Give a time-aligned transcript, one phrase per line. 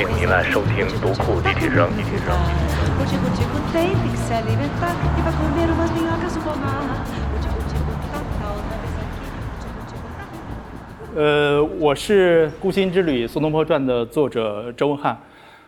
[0.00, 1.90] 你好，欢迎您来收听读库立体声。
[1.90, 2.34] 立体声。
[11.14, 15.18] 呃，我是《孤心之旅：苏东坡传》的作者周文翰，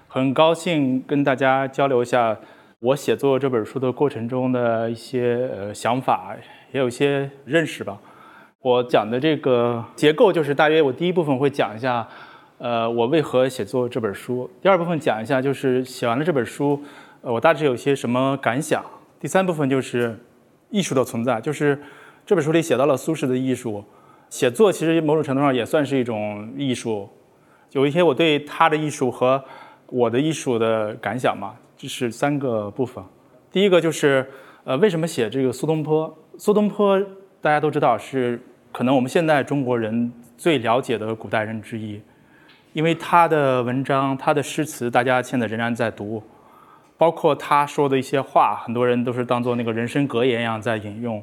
[0.09, 2.35] 很高兴跟大家交流一下
[2.81, 6.35] 我写作这本书的过程中的一些呃想法，
[6.73, 7.99] 也有一些认识吧。
[8.63, 12.09] 我讲的这个结构就是大约我第一部分会讲一下，
[12.63, 16.81] 呃，我为何写作这本书；第二部分讲一下就是写完了这本书，
[17.21, 18.81] 呃，我大致有些什么感想；
[19.19, 20.17] 第三部分就是
[20.71, 21.77] 艺术的存在，就是
[22.25, 23.83] 这本书里写到了苏轼的艺术。
[24.31, 27.09] 写作其实某种程度上也算是一种艺术，
[27.73, 29.43] 有一些我对他的艺术和
[29.89, 33.03] 我的艺术的感想嘛，这是三个部分。
[33.51, 34.25] 第一个就是，
[34.63, 36.17] 呃，为什么写这个苏东坡？
[36.39, 36.97] 苏东坡
[37.41, 42.01] 大家都知道是可能我们现在中国人最了解的古代人之一，
[42.73, 46.23] 因为他的文章、他的诗词，大家现在仍然在读，
[46.97, 51.23] 包括他说的一些话，很多人都是当做那个人生格言一样在引用。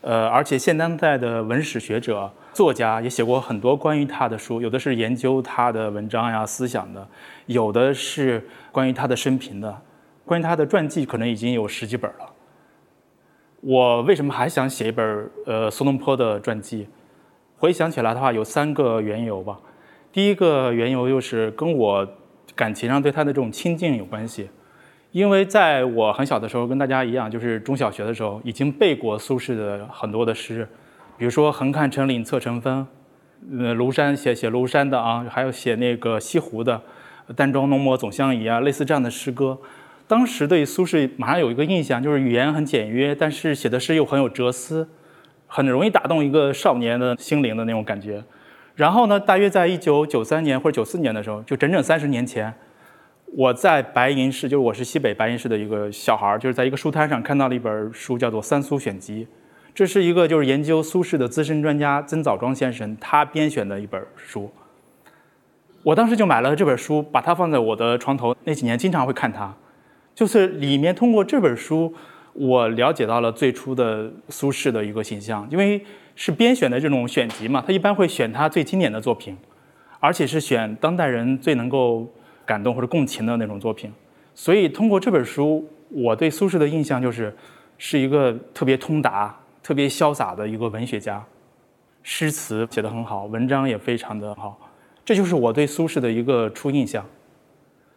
[0.00, 7.06] 呃，而且现当代的文史学者、作家也写过很多关于他的书，有的是研究他的文章呀、思想的，
[7.46, 9.82] 有的是关于他的生平的，
[10.24, 12.26] 关于他的传记可能已经有十几本了。
[13.60, 16.88] 我为什么还想写一本呃苏东坡的传记？
[17.58, 19.58] 回想起来的话，有三个缘由吧。
[20.12, 22.06] 第一个缘由就是跟我
[22.54, 24.48] 感情上对他的这种亲近有关系。
[25.12, 30.68] 因为在我很小的时候，跟大家一样，就是中小学的时候，已经背过苏轼的很多的诗，
[31.18, 32.86] 比如说“横看成岭侧成峰”，
[33.58, 36.80] 呃，庐山写写庐山的啊，还有写那个西湖的
[37.34, 39.58] “淡妆浓抹总相宜”啊，类似这样的诗歌。
[40.06, 44.88] 当时对苏轼马上有一个印象，就是语言很简约，但是写的诗又很有哲思，
[45.48, 48.22] 很容易打动一个少年的心灵的那种感觉。
[48.80, 52.50] 然后呢，大约在一九九三年或者九四年的时候，就整整三十年前。
[53.36, 59.26] 我在白银市，就是我是西北白银市的一个小孩儿，就是在一个书摊上看到了一本书，叫做《三苏选集》，
[59.74, 64.50] 这是一个就是研究苏轼的资深专家曾枣庄先生他编选的一本书。
[65.82, 69.54] 我当时就买了这本书，把它放在我的床头，那几年经常会看它。
[70.14, 71.92] 就是里面通过这本书，
[72.32, 75.84] 我了解到了最初的苏轼的一个形象，因为
[76.20, 79.34] 是编选的这种选集嘛，他一般会选他最经典的作品，
[79.98, 82.06] 而且是选当代人最能够。
[82.46, 83.92] 感动或者共情的那种作品，
[84.34, 87.32] 所以通过这本书，我对苏轼的印象就是，
[87.78, 91.24] 是一个特别通达、特别潇洒的一个文学家，
[92.02, 94.58] 诗词写得很好，文章也非常的好，
[95.04, 97.06] 这就是我对苏轼的一个初印象。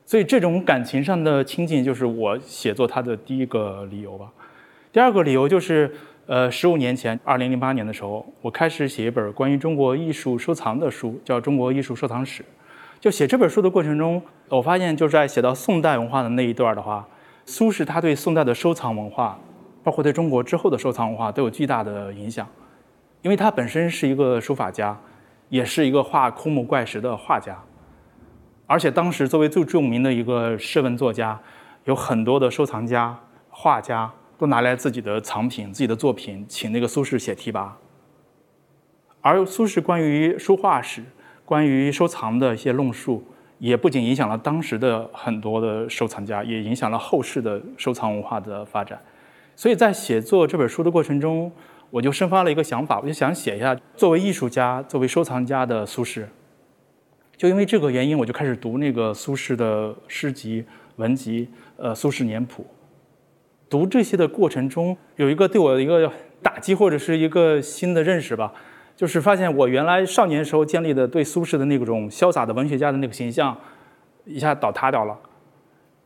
[0.06, 4.32] 所以这种感情上的亲近，就是我写作他的第一个理由吧。
[4.92, 5.92] 第二个理由就是，
[6.26, 12.42] 呃，十五年前，二零零八年的时候，我开始写一本关于中国艺术收藏的书，叫《中国艺术收藏史》。
[13.02, 17.06] 就写这本书的过程中，我发现就是在写到宋代文化的那一段的话，
[17.46, 19.38] 苏轼他对宋代的收藏文化，
[19.84, 22.48] 包括对中国之后的收藏文化都有巨大的影响，
[23.22, 24.98] 因为他本身是一个书法家，
[25.50, 27.62] 也是一个画枯木怪石的画家，
[28.66, 31.38] 而且当时作为最著名的一个诗文作家，
[31.84, 33.20] 有很多的收藏家、
[33.50, 34.10] 画家
[34.44, 37.70] 都拿来自己的藏品、自己的作品请那个苏轼写题跋，
[39.22, 41.02] 而苏轼关于书画史。
[41.46, 43.24] 关于收藏的一些论述，
[43.60, 49.02] 也不仅影响了当时的很多的收藏家，也影响了后世的收藏文化的发展。
[49.56, 51.50] 所以在写作这本书的过程中，
[51.90, 56.26] 我就生发了一个想法，我就想写一下作为艺术家、作为收藏家的苏轼。
[57.38, 60.66] 就因为这个原因，我就开始读那个苏轼的诗集、
[60.98, 62.64] 文集，呃，《苏轼年谱》。
[63.74, 66.08] 读这些的过程中，有一个对我的一个
[66.44, 68.54] 打击，或者是一个新的认识吧。
[68.96, 73.58] 就是发现我原来少年时候建立的对苏轼的那种潇洒的文学家的那个形象，
[74.26, 75.18] 一下倒塌掉了。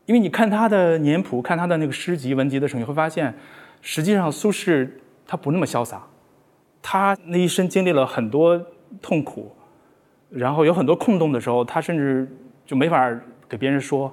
[0.06, 3.34] 因为你看他的年谱，看他的那个诗集文集的时候，你会发现，
[3.82, 4.88] 实际上苏轼
[5.26, 6.02] 他不那么潇洒，
[6.80, 8.58] 他那一生经历了很多
[9.02, 9.54] 痛苦，
[10.30, 12.26] 然后有很多空洞的时候，他甚至
[12.64, 13.14] 就没法
[13.46, 14.10] 给别人说，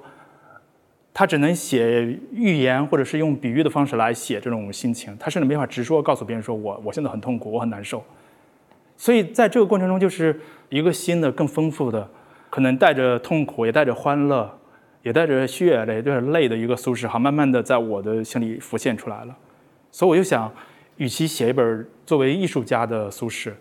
[1.18, 8.04] 他只能写寓言或者是用比喻的方式来写这种心情，他甚至没法直说告诉别人说我我现在很痛苦，我很难受。
[8.98, 12.06] 所以在这个过程中，就是一个新的、更丰富的，
[12.50, 14.58] 可能带着痛苦，也带着欢乐，
[15.02, 19.34] 也带着血泪、带着泪的一个苏轼，好，慢慢的在我的心里浮现出来了。
[19.90, 20.52] 所以我就想，
[20.98, 23.54] 与其写一本作为艺术家的苏轼，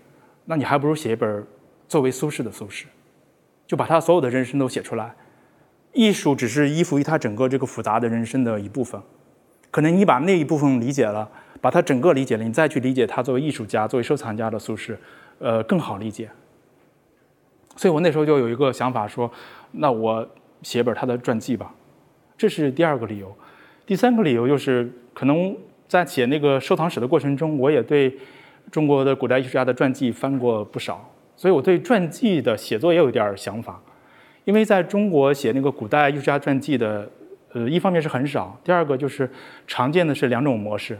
[0.43, 1.47] 那你还不如写一本
[1.87, 2.83] 作为苏轼的苏轼，
[3.65, 5.15] 就把他所有的人生都写出来。
[5.95, 9.01] 艺术只是依附于他整个这个复杂的人生的一部分，
[9.71, 11.27] 可能你把那一部分理解了，
[11.61, 14.95] 把他整个理解了，你再去理解他作为艺术家、作为收藏家的苏轼。
[15.39, 16.29] 呃，更好理解。
[17.75, 19.29] 所以我那时候就有一个想法说，
[19.71, 20.25] 那我
[20.61, 21.73] 写本他的传记吧，
[22.37, 23.33] 这是第二个理由。
[23.85, 25.55] 第三个理由就是，可能
[25.87, 28.17] 在写那个收藏史的过程中，我也对
[28.71, 33.81] 中国的古代艺术家的传记翻过不少，所以我对传记的写作也有点想法。
[34.45, 37.09] 因为在中国写那个古代艺术家传记的，
[37.51, 39.29] 呃，一方面是很少，第二个就是
[39.67, 40.97] 常见的是两种模式。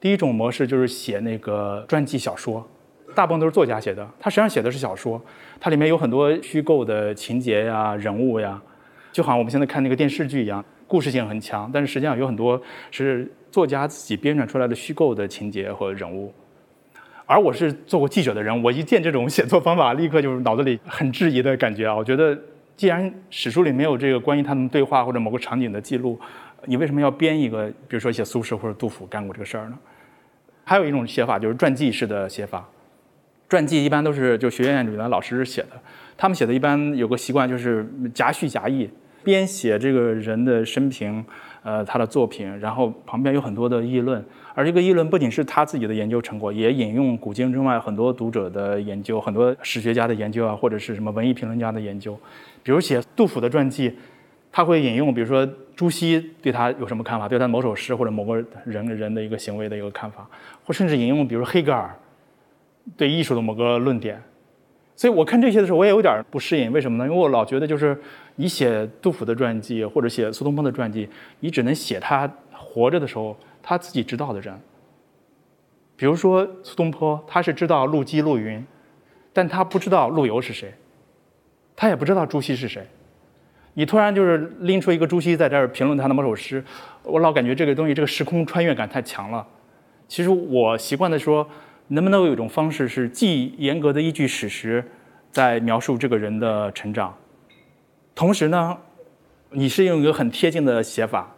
[0.00, 2.66] 第一种模式就是写那个传记小说，
[3.14, 5.22] 大部分都是作家写的，他实际上写的是小说，
[5.60, 8.60] 它里面有很多虚构的情节呀、人物呀，
[9.12, 12.60] 就好像我们现在看那个电视剧一样，故事性很强，但是实际上有很多
[12.90, 16.32] 是作家自己编撰出来的虚构的情节或人物。
[17.26, 22.36] 而我是做过记者的人，我一见这种写作方法，立刻就是脑子里很质疑的感觉啊，我觉得。
[22.80, 26.18] 既然史书里没有这个关于他们对话或者某个场景的记录，
[26.64, 27.66] 你为什么要编一个？
[27.86, 29.78] 比如说写苏轼或者杜甫干过这个事儿呢？
[30.64, 32.66] 还有一种写法就是传记式的写法，
[33.50, 35.78] 传记一般都是就学院里的老师写的，
[36.16, 38.88] 他们写的一般有个习惯就是夹叙夹议，
[39.22, 41.22] 编写这个人的生平，
[41.62, 44.24] 呃，他的作品，然后旁边有很多的议论。
[44.54, 52.18] 而这个议论不仅是他自己的研究成果，也引用古今中外很多读者的研究，很多史学家的研究啊，或者是什么文艺评论家的研究。
[52.62, 53.92] 比如写杜甫的传记，
[54.50, 60.26] 他会引用，比如说朱熹对他有什么看法，对他某首诗或者某个人人的一个行为的一个看法，
[60.64, 61.94] 或甚至引用，比如黑格尔
[62.96, 64.20] 对艺术的某个论点。
[65.00, 66.70] 所以我看这些的时候，我也有点不适应。
[66.72, 67.04] 为什么呢？
[67.06, 67.98] 因为我老觉得，就是
[68.36, 71.08] 你写杜甫的传记或者写苏东坡的传记，
[71.38, 73.34] 你只能写他活着的时候。
[73.62, 74.54] 他自己知道的人，
[75.96, 78.62] 比如说苏东坡，他是知道陆机、陆云，
[79.32, 80.74] 但他不知道陆游是谁，
[81.74, 82.86] 他也不知道朱熹是谁。
[83.72, 86.62] 你突然就是拎出一个朱熹在这儿评论他的某首诗，
[87.04, 89.46] 我老感觉这个东西这个时空穿越感太强了。
[90.06, 91.46] 其实我习惯的说，
[91.90, 94.84] 能不能有一种方式是既严格的依据史实，
[95.30, 97.16] 在描述这个人的成长，
[98.14, 98.76] 同时呢，
[99.50, 101.36] 你是用一个很贴近的写法。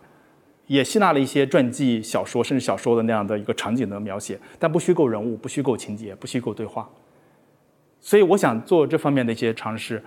[0.68, 6.88] 也吸纳了一些传记小说，甚至小说的那样的一个场景的描写，但不虚构人物，不虚构情节，不虚构对话。
[8.00, 10.02] 所以我想做这方面的一些尝试，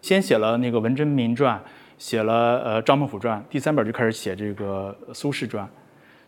[0.00, 1.60] 先写了那个文征明传，
[1.98, 5.68] 写了呃赵孟俯传，第三本就开始写这个苏轼传。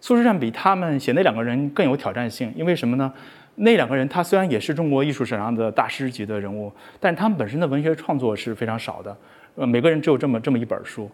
[0.01, 3.11] 苏轼传比他们写那两个人更有挑战性，因为什么呢？
[3.63, 9.17] 那两个人他虽然也是中国艺术史上的大师级的人物，但是他们本身的文学创作是非常少的，
[9.57, 11.11] 呃，每个人只有这么这么一本书。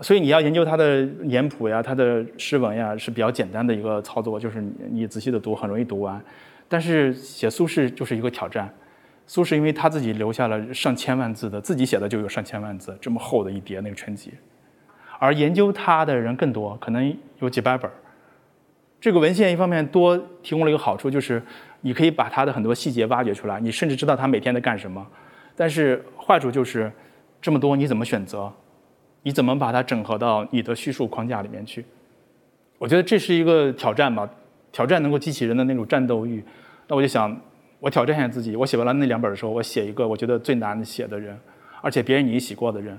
[0.00, 6.22] 所以你要研究他的脸谱呀，他的诗文呀，是比较简单的一个操作，就是你仔细的读，很容易读完。
[6.68, 8.72] 但是写苏轼就是一个挑战。
[9.26, 14.32] 苏轼因为他自己留下了上千万字的，自己写的就有上千万字，这么厚的一叠那个全集，
[15.18, 17.90] 而研究他的人更多，可能有几百本。
[19.00, 21.42] 这个文献一方面多提供了一个好处，就是
[21.80, 25.04] 你可以把他的很多细节挖掘出来，你甚至知道他每天在干什么。
[25.56, 26.92] 但是坏处就是
[27.40, 28.52] 这么多你怎么选择？
[29.22, 31.84] 你怎么把它整合到你的叙述框架里面去？
[32.78, 34.28] 我觉得这是一个挑战吧，
[34.72, 36.42] 挑战能够激起人的那种战斗欲。
[36.88, 37.38] 那我就想，
[37.78, 38.56] 我挑战一下自己。
[38.56, 41.38] 我写完了那两本的时候，我写一个我觉得最难写的人，
[41.82, 42.98] 而且别人你写过的人。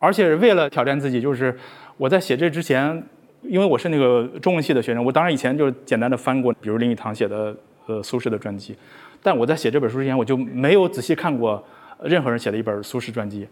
[0.00, 1.56] 而且为了挑战自己，就是
[1.96, 3.00] 我在写这之前，
[3.44, 7.54] 因为我是那个中文系的学生，我当然以前就是简单的翻过，比如林语堂写的
[7.86, 8.74] 呃苏轼的传记。
[9.22, 11.62] 但我在写这本书之前，我就没有仔细看过
[12.02, 13.46] 任何人写的一本苏轼传记。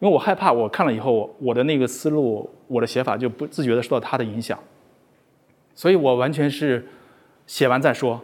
[0.00, 4.56] 因为我害怕，我看了以后，我的那个思路，我的写法就不自觉的受到他的影响，
[5.74, 6.86] 所以我完全是
[7.48, 8.20] 写完再说。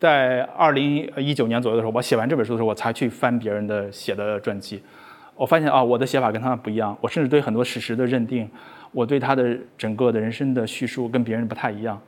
[0.00, 4.82] 在二零一九年左右的时候，我写完这本书的时候，我才去翻别人的写的传记，
[5.36, 8.48] 我发现啊，我的写法跟他们不一样，我甚至对很多史实的认定，
[8.92, 12.00] 我对他的整个的人生的叙述跟别人不太一样，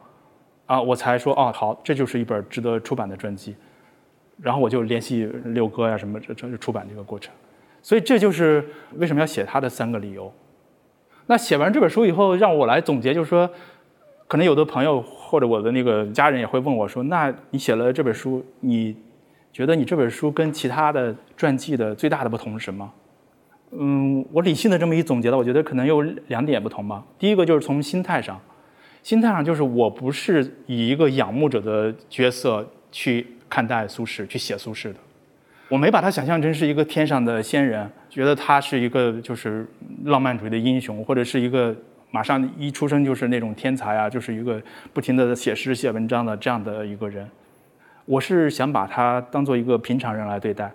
[0.66, 3.56] 啊，我才说哦，好，这就是一本值得出版的传记，
[4.40, 7.34] 然后我就联系六哥呀什么，这这出版这个过程。
[7.82, 8.64] 所以这就是
[8.96, 10.32] 为什么要写他的三个理由。
[11.26, 13.48] 那写完这本书以后，让我来总结，就是说，
[14.28, 18.96] 可能有的朋友或者我的那个家人也会问我说：“那你写了这本书，你
[19.52, 22.92] 觉得你这本书跟其他的传记的最大的不同是什么？”
[23.72, 27.04] 嗯，我理性的这么一总结了，我觉得可能有两点不同吧。
[27.18, 28.40] 第一个就是从心态上，
[29.02, 34.98] 心态上就是我不是以一个仰慕者的角色去看待苏轼，去写苏轼的。
[35.68, 39.66] 我没把他想象成是一个天上的仙人，觉得他是一个就是
[40.04, 41.74] 浪漫主义的英雄，或者是一个
[42.12, 47.28] 马上一出生就是那种天才啊，就是一个不停的写诗写文章的这样的一个人。
[48.04, 50.70] 我是想把他当做一个平常人来对待，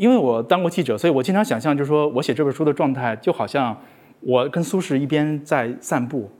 [0.00, 3.76] 因为我当过记者，所以我经常想象，就是说我写这本书的状态，就好像
[4.20, 6.30] 我跟苏轼一边在散步，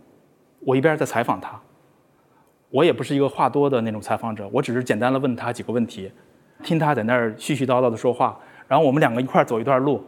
[0.60, 1.60] 我一边在采访他。
[2.70, 6.10] 我也不是一个话多的那种采访者，我只是简单的问他几个问题。
[6.62, 8.34] 听他在那儿絮絮叨叨的说话，
[8.66, 10.02] 然后我们两个一块儿走一段路，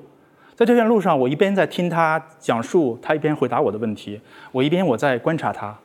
[0.55, 4.19] 在这段路上，我一边在听他讲述，他一边回答我的问题，
[4.51, 5.79] 我一边我在观察他，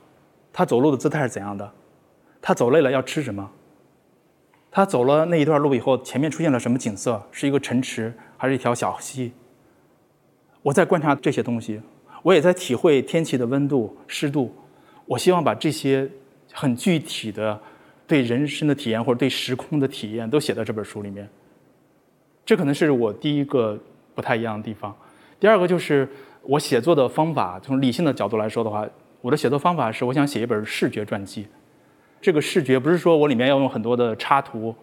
[0.54, 1.70] 他走路的姿态是怎样的，
[2.42, 3.52] 他走累了要吃什么，
[4.72, 9.32] 他走了那一段路以后，前面出现了什么景色，是一个城池还是一条小溪？
[10.62, 11.82] 我在观察这些东西，
[12.22, 14.54] 我也在体会天气的温度、湿度。
[15.06, 16.08] 我希望把这些
[16.52, 17.60] 很具体的
[18.06, 21.28] 对人生的体验或者对时空的体验都写到这本书里面。
[22.46, 23.80] 这可能是我第一个
[24.14, 24.96] 不太一样的地方。
[25.40, 26.08] 第二个就是
[26.42, 28.86] 我写作的方法，从理性的角度来说的话，
[29.22, 31.48] 我的写作方法是我想写一本视觉传记。
[32.22, 34.74] 这个视觉不是说我里面要用很多的插图，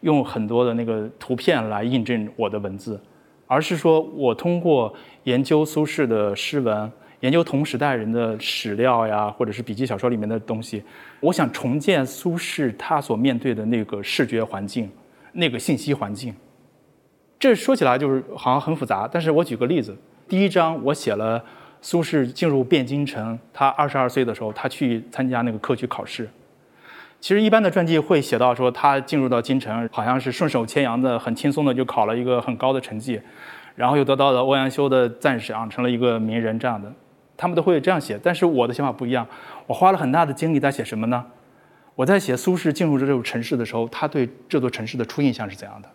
[0.00, 3.00] 用很多的那个图片来印证我的文字，
[3.46, 4.92] 而是说我通过
[5.24, 6.90] 研究苏轼的诗文。
[7.20, 10.82] 研究同时代人的史料呀，或者是笔记小说里面的东西，
[11.20, 14.90] 我想重建苏轼他所面对的那个视觉环境，
[15.32, 16.34] 那个信息环境。
[17.38, 19.96] 这说起来就是好像很复杂，但是我举个例子，
[20.28, 21.42] 第一章我写了
[21.80, 26.28] 苏轼进入汴京城，他二十二岁的时候，他去参加那个科举考试。
[27.24, 33.18] 其实一般的传记会写到说他进入到京城，好像是顺手牵羊的，很轻松的就考了一个很高的成绩，
[33.74, 36.92] 然后又得到了欧阳修的赞赏，成了一个名人这样的。
[37.34, 39.26] 他们都会这样写，但是我的想法不一样。
[39.66, 41.24] 我花了很大的精力在写什么呢？
[41.94, 45.88] 我在写苏轼进入这座城市的时候，他对这座城市的初印象是怎样的？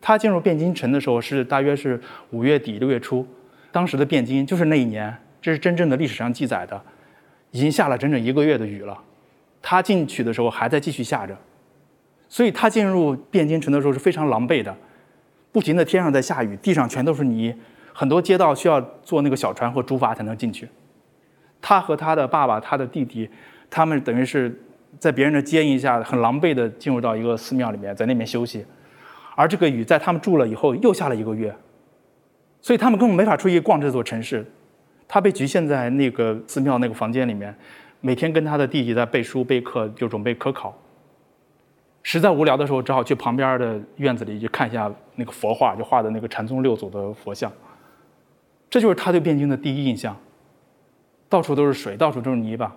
[0.00, 2.00] 他进入汴京城的时候是大约是
[2.30, 3.28] 五月底六月初，
[3.70, 6.80] 当时的汴京就是那一年，这是真正的历史上记载的，
[7.50, 8.98] 已经下了整整一个月的雨了。
[9.66, 11.34] 他进去的时候还在继续下着，
[12.28, 14.76] 所以他进入汴京城的时候是非常狼狈的，
[15.50, 17.54] 不停的天上在下雨，地上全都是泥。
[17.94, 20.68] 很多街道需要坐那个小船或竹筏才能进去。
[21.62, 23.26] 他和他的爸爸、他的弟弟，
[23.70, 24.54] 他们等于是
[24.98, 28.66] 在别人的接应下，很狼狈地进入到一个寺庙里面，在那边休息。
[29.34, 31.56] 而这个雨在他们住了以后又下了一个月，
[32.60, 34.44] 所以他们根本没法出去逛这座城市。
[35.08, 37.54] 他被局限在那个寺庙那个房间里面，
[38.06, 40.76] 每天跟他的弟弟在背书备课，就准备科考。
[42.02, 47.50] 实在无聊的时候，只好去旁边的院子里去看一下那个佛画，就画的那个禅宗六祖的佛像。
[48.68, 50.14] 这就是他对汴京的第一印象，
[51.30, 52.76] 到处都是水，到处都是泥巴。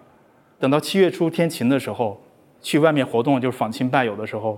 [0.57, 2.17] 等到七月初天晴的时候，
[2.61, 4.57] 去外面活动，就是访亲拜友的时候，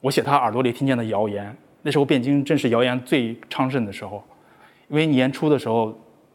[0.00, 1.52] 我写他耳朵里听见的谣言。
[1.82, 4.22] 那时候汴京正是谣言最昌盛的时候，
[4.86, 5.92] 因为年初的时候，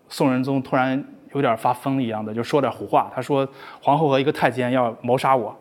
[0.09, 1.01] 宋仁宗突然
[1.33, 3.11] 有点发疯一样的，就说点胡话。
[3.13, 3.47] 他说
[3.81, 5.57] 皇后和一个太监要谋杀我，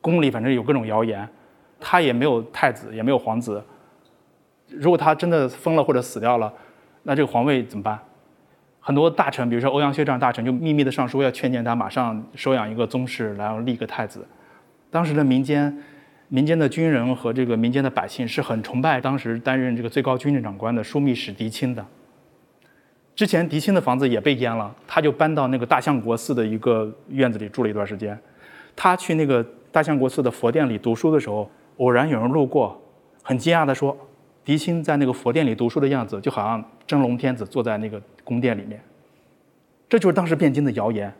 [0.00, 1.28] 宫里反正有各种谣言，
[1.80, 3.62] 他也没有太子，也没有皇子。
[4.68, 6.52] 如果他真的疯了或者死掉了。
[7.06, 7.98] 那这个皇位怎么办？
[8.80, 14.26] 很多大臣，比如说欧阳修这样大臣，就秘密的上书要劝谏他马上收养一个宗室，然后立个太子。
[14.90, 15.84] 当时的民间、
[16.28, 21.84] 民间的军人和这个民间的百姓是很崇拜当时担任这个最高军政长官的枢密使狄青的。
[23.14, 28.18] 之前狄青的房子也被淹了，他就搬到那个大相国寺的一个院子里住了一段时间。
[28.74, 32.80] 他去那个大相国寺的佛殿里读书的时候，偶然有人路过，
[33.22, 33.96] 很惊讶地说。
[34.44, 38.78] 狄青在那个佛殿里读书的样子，就好像真龙天子坐在那个宫殿里面。
[39.88, 41.10] 这就是当时汴京的谣言。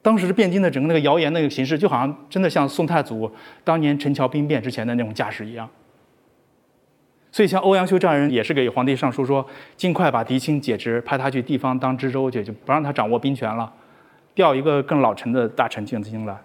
[0.00, 3.30] 当时汴京的整个那个谣言那个形式，就好像真的像宋太祖
[3.64, 5.68] 当年陈桥兵变之前的那种架势一样。
[7.30, 13.70] 所以，像欧阳修这样人，也是给皇帝上书说，尽快把狄青解职，派他去地方当知州去，就不让他掌握兵权了，
[14.34, 16.36] 调一个更老成的大臣进京来。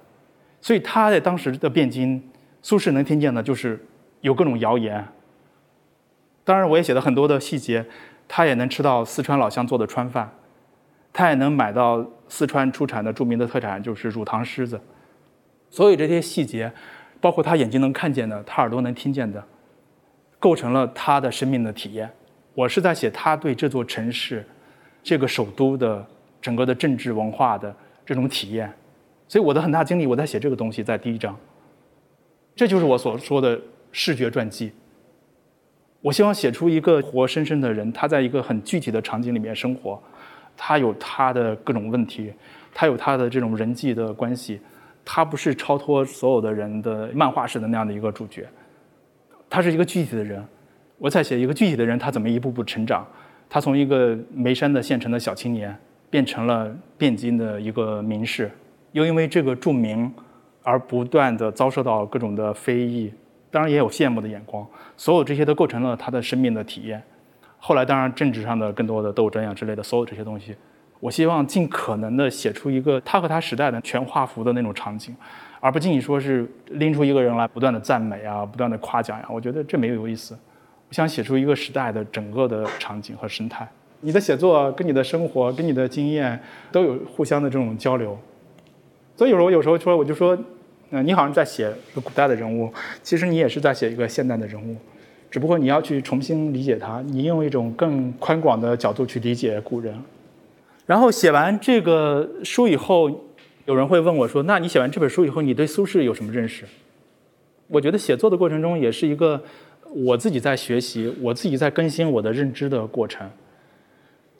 [0.59, 2.21] 所以他在当时的汴京，
[2.61, 3.85] 苏轼能听见的就是
[4.21, 5.05] 有各种谣言。
[6.43, 7.85] 当然，我也写了很多的细节，
[8.27, 10.29] 他也能吃到四川老乡做的川饭，
[11.13, 14.79] 他也能买到四川出产的著名的特产，就是乳糖狮子。
[15.69, 16.71] 所有这些细节，
[17.21, 19.43] 包括他眼睛能看见的，他耳朵能听见的，
[20.43, 22.11] 构成了他的生命的体验。
[22.53, 24.45] 我是在写他对这座城市、
[25.01, 26.05] 这个首都的
[26.41, 27.73] 整个的政治文化的
[28.05, 28.69] 这种体验。
[29.29, 31.33] 所以我的很大精力，我在写这个东西，在第一章。
[32.57, 33.57] 这就是我所说的
[33.93, 34.73] 视觉传记。
[36.01, 39.97] 我希望写出一个活生生的人，他在一个很具体的场景里面生活，
[40.57, 42.33] 他有他的各种问题，
[42.73, 44.59] 他有他的这种人际的关系，
[45.05, 48.45] 他不是超脱所有的人的漫画式的那样的一个主角，
[49.53, 50.43] 他是一个具体的人。
[50.97, 53.05] 我在写一个具体的人，他怎么一步步成长，
[53.47, 55.77] 他从一个眉山的县城的小青年，
[56.09, 58.49] 变成了汴京的一个名士，
[58.93, 60.11] 又因为这个著名，
[60.63, 63.13] 而不断的遭受到各种的非议。
[63.51, 64.67] 当然也有羡慕的眼光，
[64.97, 66.99] 所有这些都构成了他的生命的体验。
[67.59, 70.55] 后来当然政治上的更多的斗争呀之类的，所有这些东西，
[70.99, 75.15] 我希望尽可能的写出一个他和他时代的全画幅的那种场景，
[75.63, 79.25] 而不仅仅说是拎出一个人来不断的赞美啊，不断的夸奖呀。
[79.31, 80.37] 我觉得这没有意思。
[80.89, 83.65] 我想写出一个时代的整个的场景和生态。
[84.01, 86.37] 你的写作跟你的生活跟你的经验
[86.69, 88.19] 都有互相的这种交流。
[89.15, 90.37] 所以有时候有时候说我就说，
[90.89, 92.69] 嗯，你好像在写一个古代的人物，
[93.01, 94.75] 其实你也是在写一个现代的人物，
[95.31, 99.97] 只不过你要去重新理解他，你用一种更宽广的角度去理解古人。
[100.85, 103.09] 然后写完这个书以后，
[103.65, 106.65] 有人会问我说：“那你写完这本书以后，你对苏轼有什么认识？”
[107.67, 109.41] 我觉得写作的过程中也是一个
[109.93, 113.29] 我自己在学习、我自己在更新我的认知的过程。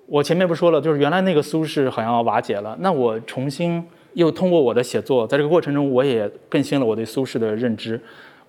[0.08, 8.00] 我前面不说了，就是原来那个苏轼好像瓦解了，那我重新又通过我的写作，在这个过程中，我也更新了我对苏轼的认知。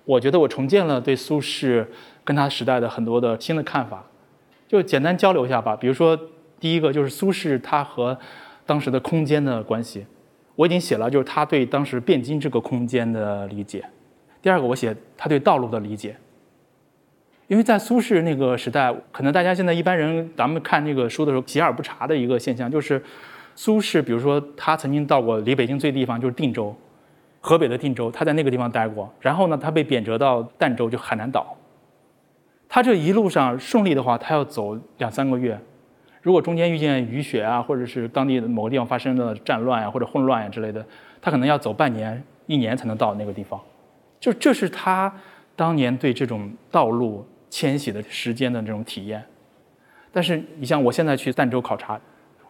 [0.03, 1.85] 我觉得我重建了对苏轼
[2.23, 4.05] 跟他时代的很多的新的看法，
[4.67, 5.75] 就简单交流一下吧。
[5.75, 6.19] 比如说。
[6.57, 8.17] 第一个就是苏轼他和
[8.65, 10.03] 当时的空间的关系，
[10.55, 13.83] 我已经写了，就是他对当时汴京这个空间的理解。
[14.41, 16.15] 第二个，我写他对道路的理解，
[17.47, 23.03] 因为在苏轼那个时代，可能大家现在一般人咱们看那个书的时候，喜而不察的一个现象，就是
[23.55, 26.75] 苏轼，比如说他曾经到过离北京最地方就是定州，
[27.41, 31.57] 河北的定州，他在那个地方待过，然后呢，他被贬谪到儋州，就海南岛。
[32.69, 35.59] 他这一路上顺利的话，他要走两三个月。
[36.25, 40.83] 如果中间遇见雨雪啊，或者是当地的某个地方发生的战乱呀，或者混乱呀之类的，
[41.21, 43.61] 他可能要走半年、一年才能到那个地方。
[44.19, 45.13] 就这是他
[45.55, 49.23] 当年对这种道路迁徙的时间的这种体验。
[50.11, 52.01] 但是你像我现在去儋州考察，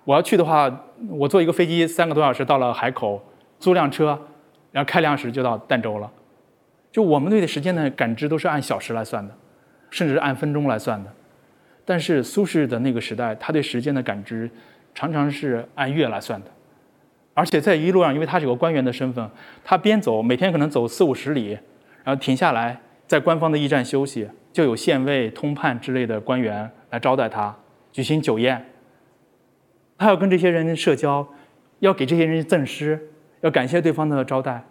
[0.06, 0.72] 我要去的话，
[1.10, 3.22] 我坐一个飞机三个多小时到了海口，
[3.60, 4.18] 租辆车，
[4.72, 6.10] 然后开两小时就到儋州了。
[6.94, 9.36] 就我们对的时间的感知都是按小时来算的，
[9.90, 11.12] 甚至是按分钟来算的。
[11.86, 14.50] 但是苏轼的那个时代，他对时间的感知
[14.96, 16.48] 常常是按月来算的，
[17.36, 19.30] 而且在一路上，因为他是有个官员的身份，
[19.64, 21.50] 他边走，每天可能走四五十里，
[22.04, 27.56] 然后停下来在官方的驿站休息，就有县尉、通判之类的官员来招待他，
[27.92, 28.66] 举行酒宴。
[29.98, 31.26] 他要跟这些人社交，
[31.80, 33.00] 要给这些人赠诗，
[33.42, 34.64] 要感谢对方的招待。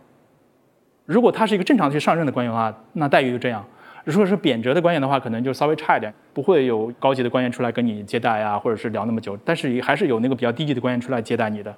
[1.07, 3.65] 如果他是一个正常去上任的官员的话，那待遇就这样。
[4.05, 9.37] 如果是贬谪的官员的话，可能就稍微差一点，不会有高级的官员出来跟你接待啊，或者是聊那么久。
[9.45, 11.75] 但是还是有那个比较低级的官员出来接待你的。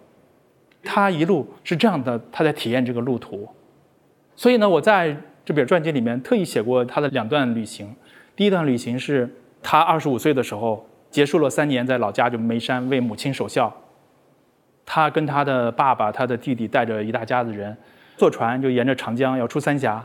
[0.82, 3.48] 他一路是这样的，他在体验这个路途。
[4.34, 7.94] 所以呢，我在这本传记里面特意写过他的两段旅行。
[8.34, 13.72] 第一段旅行是他二十五岁的时候，结束了三年在老家就眉山为母亲守孝。
[14.84, 17.76] 他跟他的爸爸、他的弟弟带着一大家子人，
[18.16, 20.04] 坐船就沿着长江要出三峡。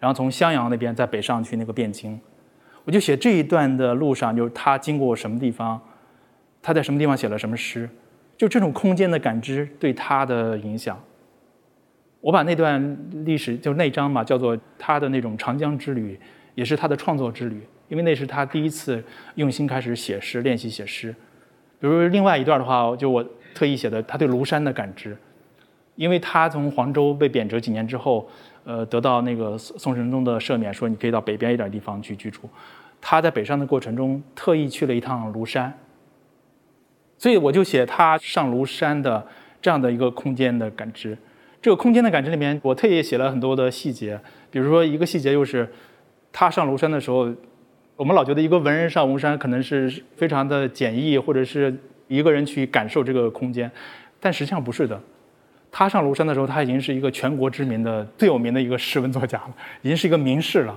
[0.00, 2.18] 然后从襄阳那边再北上去那个汴京，
[2.84, 5.80] 我就写这一段的路上，就是他经过什么地方，
[6.62, 7.88] 他在什么地方写了什么诗，
[8.36, 10.98] 就这种空间的感知对他的影响。
[12.22, 16.18] 我把那段历史就那章嘛，叫做他的那种长江之旅，
[16.54, 19.02] 也是他的创作之旅，因为那是他第一次
[19.36, 21.14] 用心开始写诗，练习写诗。
[21.78, 25.16] 比如另外一段的话，就我特意写的他对庐山的感知，
[26.00, 28.26] 因为他从黄州被贬谪几年之后。
[28.62, 32.42] 呃，得到那个宋宋神宗的赦免，说你可以到北边一点地方去居住。
[33.00, 35.72] 他在北上的过程中，特意去了一趟庐山。
[37.16, 39.26] 所以我就写他上庐山的
[39.62, 41.16] 这样的一个空间的感知。
[41.62, 44.20] 这个空间的感知里面，我特意写了很多的细节。
[44.50, 45.66] 比如说一个细节就是，
[46.30, 47.32] 他上庐山的时候，
[47.96, 51.74] 我们老觉得一个文人上庐山可能是非常的简易，或者是
[52.08, 53.72] 一个人去感受这个空间，
[54.20, 55.00] 但实际上不是的。
[55.72, 59.50] 他上庐山的时候，他已经是一个全国知名的、最有名的一个诗文作家了，
[59.82, 60.76] 已经是一个名士了。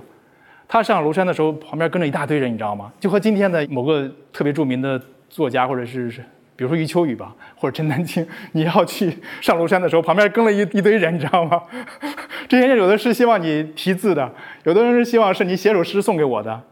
[0.66, 2.92] 他上庐山的时候，旁边跟着一大堆人，你知道吗？
[2.98, 6.08] 就和今天的某个特别著名的作家，或者是
[6.56, 11.60] 比如说余秋雨吧， 或者陈丹青，你要去上庐山的时候，旁边跟了一一堆人，你知道吗？
[12.48, 16.62] 这些人有的是希望你题字的，有的人是希望是你写首诗送给我的，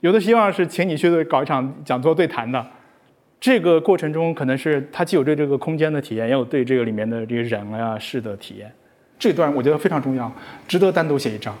[0.00, 2.64] 有的希望是请你去搞一场讲座对谈的。
[3.40, 8.70] 这个过程中，可能是他既有对这个空间的体验，也有对这个里面的这个人啊事的体验。
[9.18, 10.32] 这段我觉得非常重要，
[10.66, 11.56] 值得单独写一章。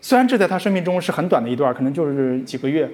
[0.00, 2.88] 虽然这在他生命中是很短的一段，可能就是几个月，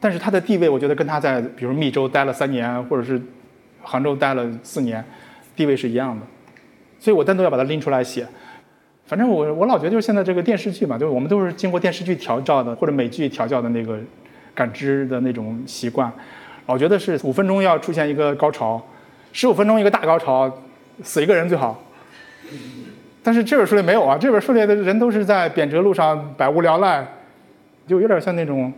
[0.00, 3.20] 但是他的地位，我觉得跟他在比如密州待了三年，或者是
[3.82, 5.04] 杭州待了四年，
[5.54, 6.26] 地位是一样的。
[6.98, 8.26] 所以我单独要把它拎出来写。
[9.04, 14.00] 反正我我老觉得就是现在这个电视剧嘛，就是我们都是经过电视剧调教的，或者美剧调教的那个
[14.52, 16.12] 感知的那种习惯。
[16.66, 18.84] 我觉得是五分钟要出现一个高潮，
[19.32, 20.52] 十五分钟一个大高潮，
[21.02, 21.82] 死一个人最好。
[23.22, 27.06] 但是这本书里没有啊，这本书里的人都是在贬谪路上百无聊赖，
[27.86, 28.72] 就有点像那种。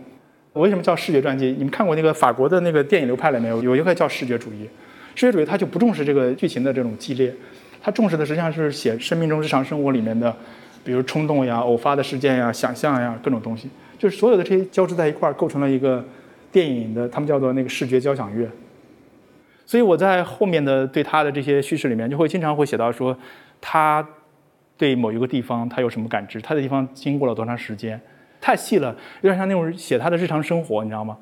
[0.51, 1.53] 我为什么叫视觉传记？
[1.55, 4.67] 你们看过那个法国的那个电影流派里面有有一个叫视觉主义，
[5.13, 7.31] 视觉主义他就不重视这个剧情的这种激烈，
[7.79, 10.35] 他重视的实际上是写生命中日常生活里面的，
[10.83, 16.03] 比如冲动呀、偶发的事件呀、想象呀各种东西，就是所有的这些交织在一块儿，构成了一个
[16.51, 18.49] 电影的，他们叫做那个视觉交响乐。
[19.65, 23.15] 所以我在后面的对他的这些叙事里面，就会经常会写到说，
[23.61, 24.03] 他
[24.75, 28.01] 对某一个地方他有什么感知，他的地方经过了多长时间，
[28.41, 31.17] 太细了，有点像那种写他的日常生活，你知道吗？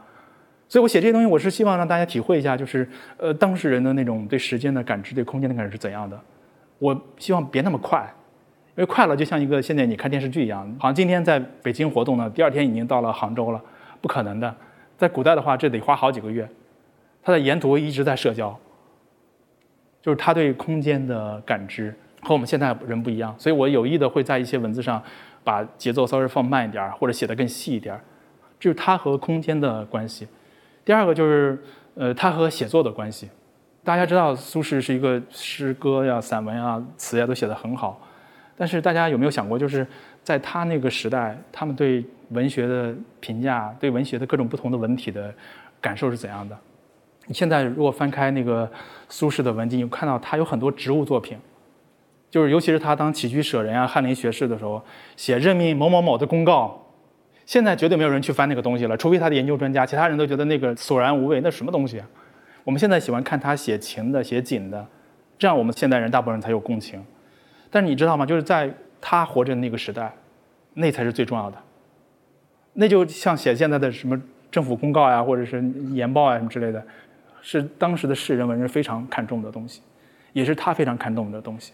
[0.69, 2.87] 所以我写这些东西，我是希望让大家体会一下，就是
[3.17, 6.17] 呃当事人的那种对时间的感知、对空间的感知是怎样的。
[6.79, 7.99] 我希望别那么快，
[8.75, 13.61] 因为快了就像一个现在你看电视剧一样，好像今天在北京活动呢，第二天已经到了杭州了，
[13.99, 14.55] 不可能的。
[14.97, 16.49] 在古代的话，这得花好几个月。
[17.23, 18.57] 他在沿途一直在社交，
[20.01, 25.01] 就是他对空间的感知和我们现在人不一样，所以我有意的会在一些文字上
[25.43, 27.99] 把节奏稍微放慢一点，或者写得更细一点，
[28.59, 30.27] 这是他和空间的关系。
[30.83, 31.61] 第二个就是，
[31.95, 33.29] 呃，他和写作的关系。
[33.83, 38.01] 大家知道苏轼是一个诗歌呀、散文啊、词呀都写得很好，
[38.55, 39.85] 但是大家有没有想过，就是
[40.27, 45.33] 在他那个时代，他们对文学的评价、对文学的各种不同的文体的
[45.79, 46.57] 感受是怎样的？
[47.27, 48.69] 你现在如果翻开那个
[49.07, 51.37] 苏轼的文集，你看到他有很多职务作品，
[52.29, 54.83] 就是尤其是他当起居舍人啊、翰林学士的时候，
[55.15, 56.85] 写任命某某某的公告。
[57.45, 62.07] 现在绝对没有人去翻那个东西了，除非他的研究专家，其他人都觉得那个索然无味，那什么东西啊？
[62.65, 64.85] 我们现在喜欢看他写情的、写景的，
[65.39, 67.01] 这样我们现代人大部分人才有共情。
[67.69, 68.25] 但是你知道吗？
[68.25, 68.69] 就是在
[69.01, 70.13] 他活着的那个时代，
[70.73, 71.57] 那才是最重要的。
[72.73, 75.61] 那就像写现在的什么政府公告呀，或者是
[75.93, 76.85] 研报啊什么之类的，
[77.41, 79.81] 是当时的士人文人非常看重的东西，
[80.33, 81.73] 也是他非常看重的东西。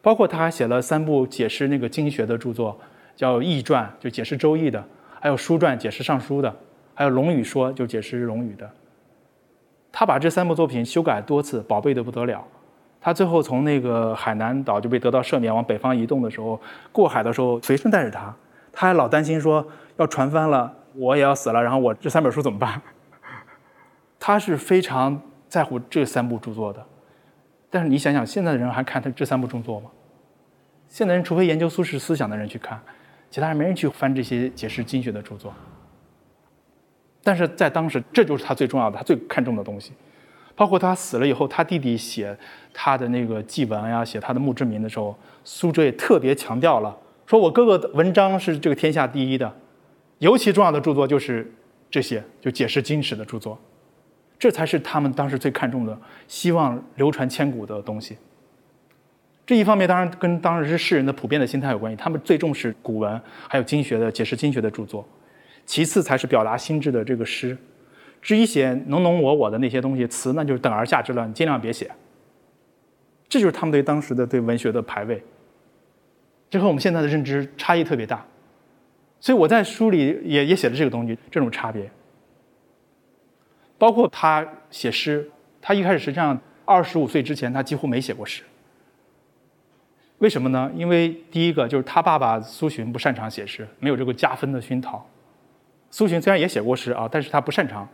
[0.00, 2.78] 包括他还写了三部解释那个经学的著作。
[3.16, 4.82] 叫《易传》，就解释《周易》的；
[5.20, 6.52] 还有《书传》，解释《尚书》的；
[6.94, 8.68] 还有《论语说》，就解释《论语》的。
[9.92, 12.44] 他把这三部作品修改多次，宝贝的不得了。
[13.04, 16.58] 他最后从那个海南岛就被得到赦免，往北方移动的时候，
[16.90, 18.34] 过海的时候随身带着他，
[18.72, 19.62] 他还老担心说
[19.98, 22.80] 要船翻了，我也要死了，然后我这三本书怎么办？
[24.18, 26.82] 他是非常在乎这三部著作的。
[27.68, 29.90] 但是你想想，现在的人还看他这三部著作吗？
[30.88, 32.80] 现在人除非研究苏轼思想的人去看。
[33.30, 35.52] 其他人没人去翻这些解释经学的著作，
[37.22, 39.92] 但是在当时，这就是他最重要的，他最看重的东西。
[40.56, 42.36] 包括他死了以后，他弟弟写
[42.72, 49.52] 他的那个祭文呀，写他的墓志铭的时候，苏辙也特别强调了，说我哥哥的文章是这个天下第一的，
[50.18, 51.52] 尤其重要的著作就是
[51.90, 53.58] 这些，就解释经史的著作，
[54.38, 58.16] 这才是他们当时最看重的，希望流传千古的东西。
[59.46, 65.06] 这一方面当然跟当时是世人的普遍的心态有关系，他们最重视古文，还有经学的解释经学的著作，
[65.66, 67.58] 其次才是表达心智的这个诗。
[68.24, 71.90] 至于写侬侬我我的那些东西词，那就是等而下之了，你尽量别写。
[73.28, 75.22] 这就是他们对当时的对文学的排位，
[76.48, 78.24] 这和我们现在的认知差异特别大。
[79.20, 81.90] 所以我在书里也也写了这个东西，这种差别。
[83.76, 88.42] 包括他写诗，他一开始实际上二十五岁之前他几乎没写过诗。
[90.18, 90.72] 为什么呢？
[90.74, 95.06] 因为第一个就是他爸爸苏洵不擅长写诗，没有这个加分的熏陶。
[95.90, 97.86] 苏洵虽然也写过诗啊，但是他不擅长。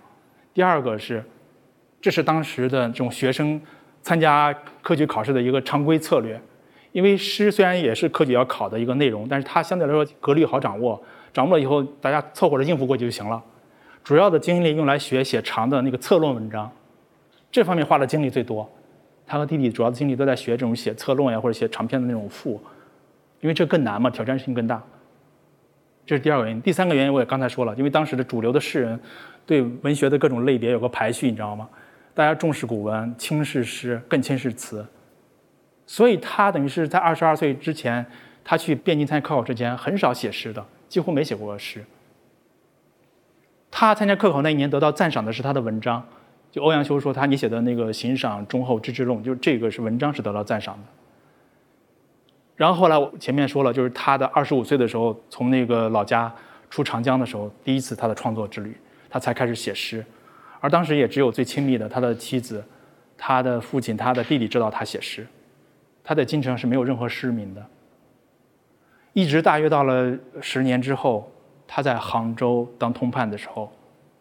[0.52, 1.24] 第二个是，
[2.00, 3.60] 这是当时的这种学生
[4.02, 6.40] 参加科举考试的一个常规策略。
[6.92, 11.00] 因为诗虽然也是科举要考的一个内容，但是它相对来说格律好掌握，
[11.32, 13.40] 掌握了以后大家凑合着应付过去就行了。
[14.02, 16.68] 主要的精力用来学写长的那个策论文章，
[17.52, 18.68] 这方面花的精力最多。
[19.24, 22.60] 他和弟弟主要的精力都在学这种写策论呀，或者写长篇的那种赋，
[23.40, 24.82] 因为这更难嘛，挑战性更大。
[26.10, 26.60] 这是第二个原因。
[26.60, 28.98] 第三个原因我也刚才说了，因为当时的主流的士人
[29.46, 31.68] 对文学的各种类别有个排序，你知道吗？
[32.14, 34.84] 大家重视古文，轻视诗，更轻视词。
[35.86, 38.04] 所以他等于是在二十二岁之前，
[38.42, 41.84] 他去汴京参加科考之前，很少写诗的，几乎没写过诗。
[43.70, 46.04] 他参加科考那一年得到赞赏的是他的文章。
[46.50, 50.99] 就欧阳修说他你写的那个《行赏忠厚之治论》，就是这个是文章是得到赞赏的。
[52.60, 56.30] 然后后来我前面说了，就是他的二十五岁的时候，从那个老家
[56.68, 58.76] 出长江的时候，第一次他的创作之旅，
[59.08, 60.04] 他才开始写诗。
[60.60, 62.62] 而当时也只有最亲密的他的妻子、
[63.16, 65.26] 他的父亲、他的弟弟知道他写诗。
[66.04, 67.66] 他在京城是没有任何诗名的。
[69.14, 71.32] 一直大约到了十年之后，
[71.66, 73.72] 他在杭州当通判的时候，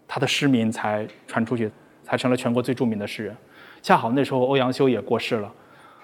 [0.08, 1.70] 他的诗名才传出去。
[2.02, 3.38] 才成了全国最著名的诗人，
[3.84, 5.54] 恰好那时候欧阳修也过世了，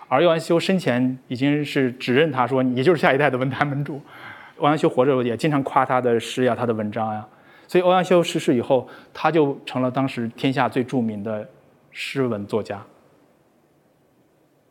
[0.08, 4.02] 而欧阳修生前已经是指认他说你就是下一代的文坛门主。
[4.58, 7.28] 欧阳修活着也经常夸他的诗呀，他的文章呀，
[7.68, 11.46] 所以欧阳修逝世以后，他就成了当时天下最著名的
[11.92, 12.82] 诗文作家。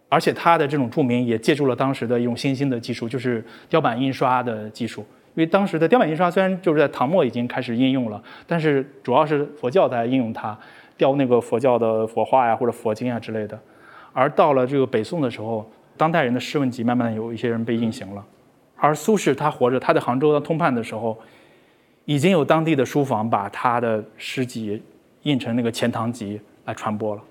[0.09, 5.05] 而且他的这种著名也借助了当时的一种新兴的技术，就是雕版印刷的技术。
[5.35, 10.59] 因为当时的雕版印刷虽然就是在唐末已经开始应用了，但是主要是佛教在应用它，
[10.97, 13.59] 雕那个佛教的佛画呀或者佛经啊之类的。
[14.15, 18.25] 而到了这个北宋的时候，当代人的诗文集慢慢有一些人被印行了。
[18.77, 21.19] 而苏轼他活着，他在杭州的通判的时候，
[22.05, 24.83] 已经有当地的书房把他的诗集
[25.23, 27.23] 印成那个钱塘集来传播了。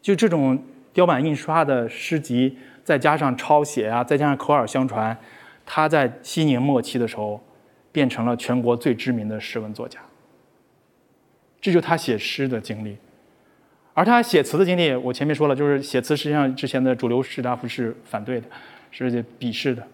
[0.00, 5.16] 就这种雕版印刷的诗集，再加上抄写啊，再加上口耳相传。
[5.66, 7.40] 他在西宁末期的时候，
[7.92, 10.00] 变成了全国最知名的诗文作家。
[11.60, 12.96] 这就是他写诗的经历，
[14.00, 18.46] 而他写词的经历，我前面说了，就是写词实际上之前的主流士大夫是反对的，
[18.90, 19.86] 是鄙视的。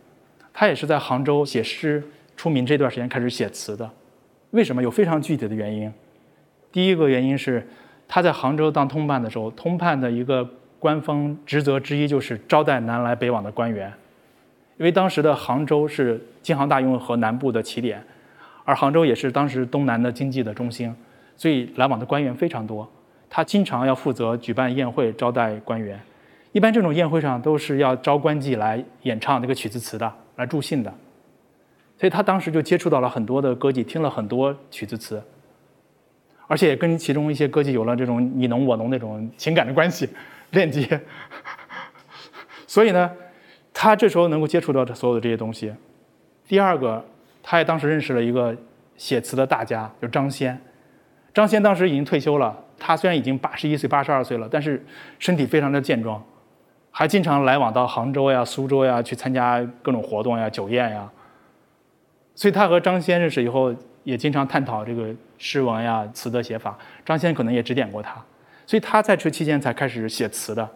[0.55, 2.01] 他也是在杭州写诗
[2.37, 3.91] 出名这段时间开始写词的。
[4.51, 4.81] 为什么？
[4.81, 5.93] 有非常具体的原因。
[6.71, 7.67] 第一个原因是
[8.07, 13.93] 他在杭州当通判的时候，通判的一个官方职责之一就是招待南来北往的官员。
[14.79, 18.01] 因为当时的杭州是京杭大运河南部的起点，
[18.65, 20.95] 而杭州也是当时东南的经济的中心，
[21.37, 22.89] 所以来往的官员非常多。
[23.29, 26.01] 他经常要负责举办宴会招待官员，
[26.53, 30.93] 一般这种宴会上都是要招官妓来演唱这个曲子词的，来助兴的。
[31.99, 35.23] 所以他当时就接触到了很多的歌妓，听了很多曲子词，
[36.47, 40.09] 而且也跟其中一些歌妓有了这种你侬我侬那种情感的关系
[40.51, 41.01] 链接。
[42.67, 43.11] 所以呢。
[43.79, 45.71] 他这时候能够接触到这所有的这些东西。
[46.49, 47.05] 第二个，
[47.43, 48.57] 他也当时认识了一个
[48.97, 50.59] 写词的大家，就张先。
[51.35, 54.85] 张先当时已经退休了，他虽然已经八十一岁、八十二岁了，但是
[55.19, 56.23] 身体非常的健壮，
[56.91, 61.11] 还经常来往到杭州呀、苏州呀去参加各种活动呀、酒宴呀。
[62.35, 65.09] 所以他和张先认识以后，也经常探讨这个
[65.39, 66.79] 诗文呀、词的写法。
[67.05, 68.23] 张先可能也指点过他，
[68.67, 70.69] 所以他在这期间才开始写词的。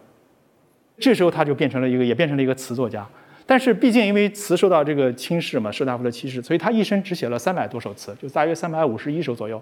[0.99, 3.07] 这时候他就变成了一个，也变成了一个词作家。
[3.47, 9.61] 但是毕竟因为词受到这个轻视嘛，士大夫的歧视，所以他一生只写了三百多首词，就大约三百五十一首左右。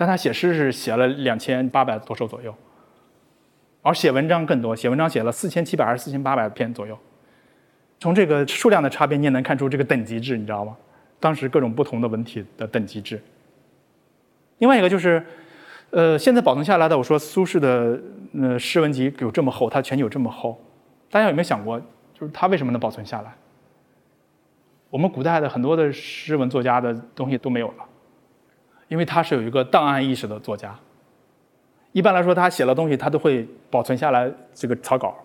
[0.00, 2.54] 但他写诗是写了两千八百多首左右，
[3.82, 6.98] 而写文章更多，写文章写了四千七百还是四千八百篇左右。
[7.98, 10.74] 从这个数量的差别，你也能看出这个等级制，你知道吗？
[11.20, 13.20] 当时各种不同的文体的等级制。
[14.56, 15.22] 另外一个就是。
[15.92, 18.00] 呃，现在保存下来的，我说苏轼的
[18.40, 20.56] 呃诗文集有这么厚，他全集有这么厚，
[21.10, 21.80] 大家有没有想过，
[22.14, 23.34] 就是他为什么能保存下来？
[24.88, 27.84] 我们古代的很多的诗文作家的东西都没有了，
[28.90, 30.74] 因为他是有一个档案意识的作家。
[31.92, 35.16] 一般来说，他写了东西，他都会保存下来这个草稿。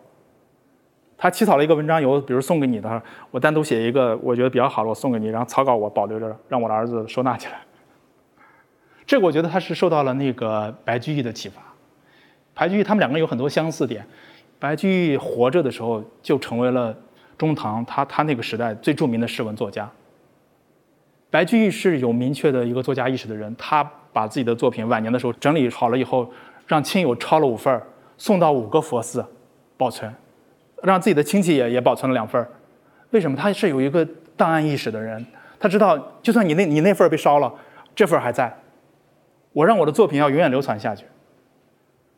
[1.18, 3.02] 他起草了一个文章，有比如送给你的，
[3.32, 7.62] 我单独写一个，我觉得比较好的，我送给你，然后草稿我保留着，让我的儿子收纳起来。
[9.08, 11.60] 这个我觉得他是受到了那个白居易的启发。
[12.54, 14.06] 白居易他们两个有很多相似点。
[14.60, 16.96] 白居易活着的时候就成为了
[17.38, 19.90] 中唐他他那个时代最著名的诗文作家。
[21.36, 26.32] 白居易是有明确的一个作家意识的人，他把自己的作品晚年的时候整理好了以后，
[26.66, 27.82] 让亲友抄了五份
[28.18, 29.26] 送到五个佛寺
[29.76, 30.10] 保存，
[30.82, 32.48] 让自己的亲戚也也保存了两份
[33.10, 33.36] 为什么？
[33.36, 35.26] 他是有一个档案意识的人，
[35.60, 37.54] 他知道就算你那你那份被烧了，
[37.94, 38.58] 这份还在。
[39.52, 41.04] 我让我的作品要永远流传下去。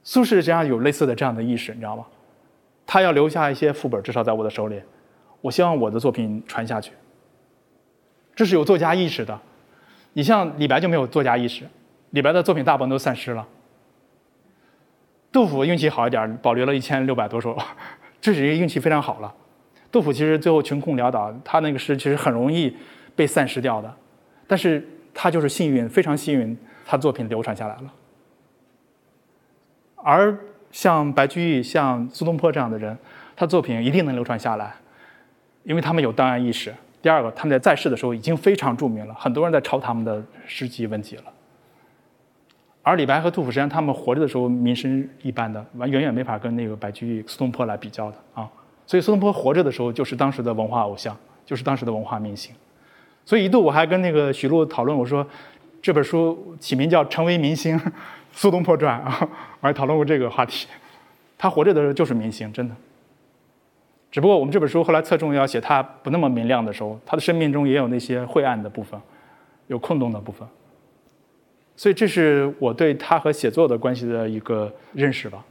[0.03, 2.05] 苏轼实际上有类似的这样的意识，你知道吗？
[2.85, 4.79] 他要留下一些副本，至少在我的手里。
[5.41, 6.91] 我希望我的作品传下去。
[8.37, 9.37] 这是有作家意识的。
[10.13, 11.67] 你像李白就没有作家意识，
[12.11, 13.45] 李白的作品大部分都散失了。
[15.31, 17.57] 杜甫运气好一点，保留了一千六百多首，
[18.21, 19.33] 这是一个运气非常好了。
[19.91, 22.75] 杜甫其实最后穷困潦倒，他那个诗其实很容易
[23.15, 23.91] 被散失掉的，
[24.45, 26.55] 但是他就是幸运，非常幸运。
[26.85, 27.93] 他作品流传下来了，
[29.95, 30.37] 而
[30.71, 32.97] 像白居易、像苏东坡这样的人，
[33.35, 34.73] 他作品一定能流传下来，
[35.63, 36.73] 因为他们有档案意识。
[37.01, 41.23] 第二个，他们在在世的时候已经非常著名了，很多人在抄他们的诗集文集了。
[42.81, 48.49] 而李白和杜甫实际上他们活着的时候名声一般的，完远远没法跟那个白居易、苏东坡来比较的啊。
[48.85, 52.53] 所以苏东坡活着的时候就是当时的文化偶像，就是当时的文化明星。
[53.25, 55.27] 所以一度我还跟那个许璐讨论，我说。
[55.79, 57.79] 这本书起名叫《成为明星：
[58.33, 59.29] 苏东坡传》啊，
[59.61, 60.67] 我还讨论过这个话题。
[61.37, 62.75] 他活着的时候就是明星，真的。
[64.09, 68.99] 只不过我们这本书后来侧重要写他不那么明亮的时候，他的生命中也有那些晦暗的部分，
[69.67, 70.47] 有空洞的部分。
[71.75, 75.43] 所以这是我对他和写作的关系的一个认识吧。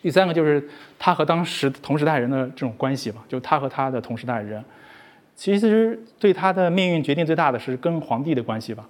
[0.00, 0.66] 第三个就是
[0.98, 4.64] 他和当时同时代人的这种关系吧，就他和他的同时代人，
[5.34, 8.88] 其实对他的命运决定最大的是跟皇帝的关系吧。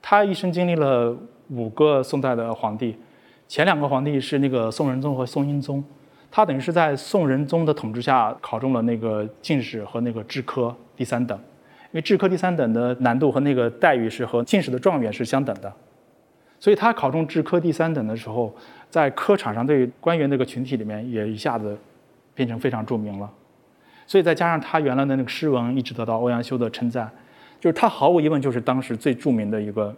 [0.00, 1.14] 他一生经历了
[1.50, 2.96] 五个宋代的皇帝，
[3.48, 5.82] 前两个皇帝是那个宋仁宗和宋英宗，
[6.36, 15.72] 他等于是在宋仁宗的统治下考中了那个进士和那个制科第三等，因为制科第三等的难度和那个待遇是和进士的状元是相等的，
[16.58, 18.52] 所以他考中制科第三等的时候，
[18.90, 21.78] 在科场上对官员那个群体里面也一下子
[22.34, 23.30] 变成非常著名了。
[24.04, 27.08] 所以再加上他原来的那个诗文一直得到欧阳修的称赞，
[27.60, 29.94] 就是他毫无疑问就是当时最著名的一个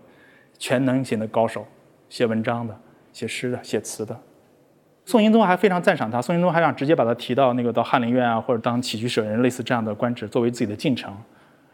[0.58, 1.66] 全能型的高手，
[2.10, 2.78] 写文章的、
[3.10, 4.14] 写诗的、写词的。
[5.06, 11.16] 宋英宗还非常赞赏他，宋英宗还想直接把他提到那个到翰林院啊，或者当起居舍人类似这样的官职，作为自己的进程，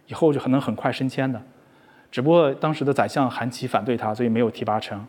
[0.07, 1.41] 以后就可能很快升迁的。
[2.11, 5.07] 只不过当时的宰相韩琦反对他，所以没有提拔成。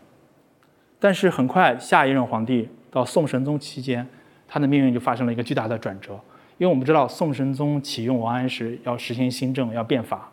[1.02, 4.08] 但是很快下一任皇帝到宋神宗期间，
[4.48, 6.14] 他的命运就发生了一个巨大的转折，
[6.58, 10.32] 因为我们知道宋神宗启用王安石要实行新政，要变法，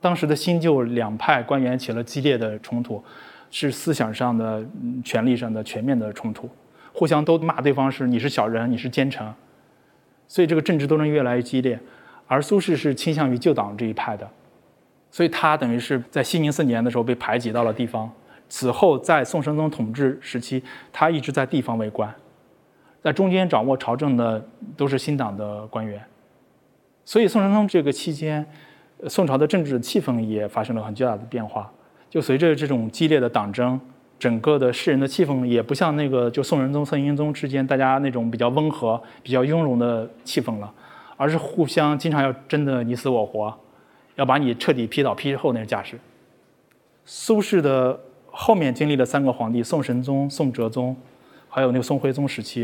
[0.00, 3.00] 当时的新旧两派官员起了激烈的冲突，
[3.48, 4.66] 是思想上的、
[5.04, 6.50] 权力上的全面的冲突。
[6.96, 9.30] 互相都骂对方是你是小人，你是奸臣，
[10.26, 11.78] 所以这个政治斗争越来越激烈。
[12.26, 14.26] 而苏轼是倾向于旧党这一派的，
[15.10, 18.10] 所以他等于是在熙宁四年的时候被排挤到了地方。
[18.48, 22.10] 此后在宋神宗统治时期，他一直在地方为官，
[23.02, 24.42] 在中间掌握朝政的
[24.74, 26.02] 都是新党的官员。
[27.04, 28.46] 所以宋神宗这个期间，
[29.06, 31.70] 宋朝的政治气氛也发生了很巨大的变化。
[32.08, 33.78] 就随着这种激烈的党争。
[34.18, 40.72] 整个的世人的气氛也不像那个就宋仁宗、宋英宗之间大家那种比较温和、比较雍容的气氛了，
[41.16, 43.54] 而是互相经常要争得你死我活，
[44.14, 45.98] 要把你彻底劈倒劈后那个架势。
[47.04, 48.00] 苏轼的
[48.30, 50.96] 后面经历了三个皇帝：宋神宗、宋哲宗，
[51.48, 52.62] 还有那个宋徽宗时期，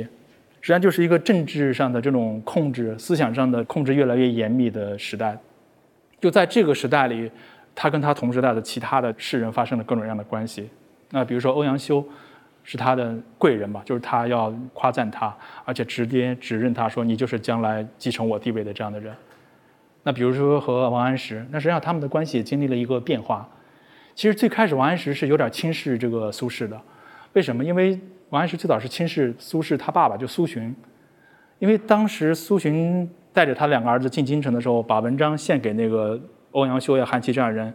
[0.60, 5.38] 实际上就是一个政治上的这种控制、思想上的控制越来越严密的时代。
[6.18, 7.30] 就在这个时代里，
[7.74, 10.68] 他跟他同时代的其他的世人发生了各种各样的关系。
[11.14, 12.04] 那比如说欧阳修，
[12.64, 19.14] 是他的贵人吧，就是他要夸赞他，而且直接指认他说你就是将来继承我地位的这样的人。
[20.02, 23.48] 那比如说和王安石，那实际上他们的关系也经历了一个变化。
[24.14, 26.80] 其实最开始王安石是有点轻视这个苏轼的，
[27.34, 27.64] 为什么？
[27.64, 30.74] 因为王安石最早是轻视苏轼他爸爸就苏洵，
[31.58, 36.20] 因为当时苏洵带着他两个儿子进京城的时候，把文章献给那个
[36.52, 37.72] 欧阳修呀、韩琦这样的人，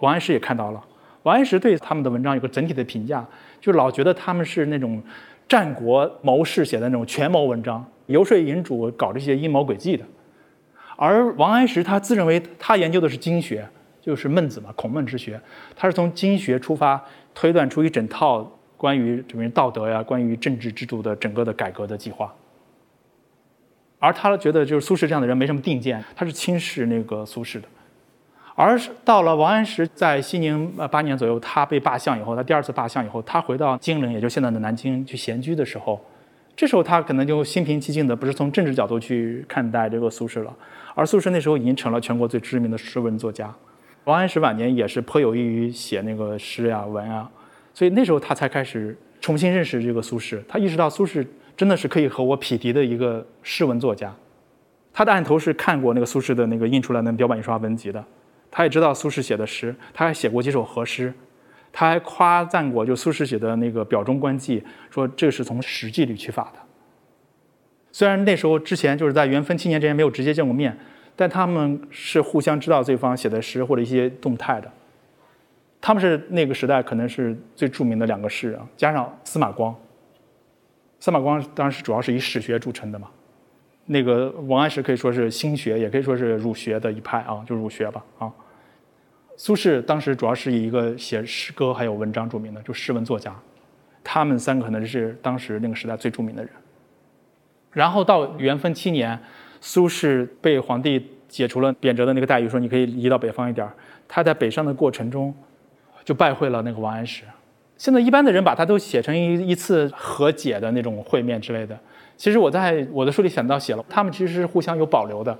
[0.00, 0.82] 王安石也看到了。
[1.22, 3.26] 王安石对他们的文章有个整体的评价，
[3.60, 5.02] 就老觉得他们是那种
[5.48, 10.04] 战国谋士写的那种权谋文章，游说引主，搞这些阴谋诡计的。
[10.96, 13.68] 而王安石他自认为他研究的是经学，
[14.00, 15.40] 就是孟子嘛，孔孟之学，
[15.76, 17.02] 他是从经学出发
[17.34, 22.34] 推断出一整套关于这边道德呀、关于政治制度的整个的改革的计划。
[23.98, 27.68] 而他觉得就是苏轼这样的人没什么定见，他是轻视那个苏轼的。
[28.62, 35.98] 而是到了王安石在熙宁呃八年左右，他被罢相以后，他第二次罢相以后，他回到金陵，也就现在的南京去闲居的时候，
[36.54, 40.54] 这时候他可能就心平气静的，不是从政治角度去看待这个苏轼了，
[40.94, 43.50] 而苏轼那时候已经成了全国最知名的诗文作家，
[44.04, 47.30] 王安石晚年也是颇有益于写那个诗呀文啊，
[47.72, 54.14] 所以那时候他才开始重新认识这个苏轼，他意识到苏轼真的是可以和我匹敌的一个诗文作家，
[54.92, 58.04] 他的案头是看过那个苏轼的那个印出来的雕版印刷文集的。
[58.50, 61.12] 他也知道苏轼写的诗，他还写过几首和诗，
[61.72, 64.60] 他还夸赞过就苏轼写的那个《表中观记》，
[64.90, 66.58] 说这是从《史记》里取法的。
[67.92, 70.76] 虽然那时候之前就是在元丰七年之前没有直接见过面，
[71.16, 74.70] 但他们是互相知道对方写的诗或者一些动态的。
[75.80, 79.74] 他们是那个时代可能是最著名的两个诗人，加上司马光。
[80.98, 83.08] 司马光当时主要是以史学著称的嘛。
[83.92, 88.32] 那个王安石可以说是心学，也可以说是儒学的一派啊，就儒学吧啊。
[89.36, 93.34] 苏轼当时主要是以一个写诗歌还有文章著名的，就诗文作家。
[94.04, 96.52] 他们三个可能是当时那个时代最著名的人。
[97.72, 99.18] 然后到元丰七年，
[99.60, 103.68] 苏轼被皇帝解除了贬谪的那个待遇，说你可以移到北方一点
[104.06, 105.34] 他在北上的过程中，
[106.04, 107.24] 就拜会了那个王安石。
[107.76, 111.76] 现在一般的人把他都写成一一次和解的那种会面之类的。
[112.20, 115.32] 其实我在我的书里想到写了，他们其实是互相有保留的。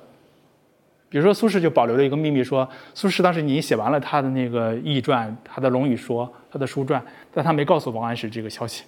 [1.10, 7.04] 比如说苏轼就保留了一个秘密，说苏轼当时已经写完了他的那个《易传》、他的《龙语说》、他的书传，
[7.34, 8.84] 但他没告诉王安石这个消息。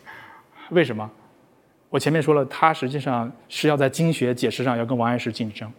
[0.71, 1.11] 为什么？
[1.91, 5.71] 我前面说了，他实际上是要在经学解释上要跟王安石竞争。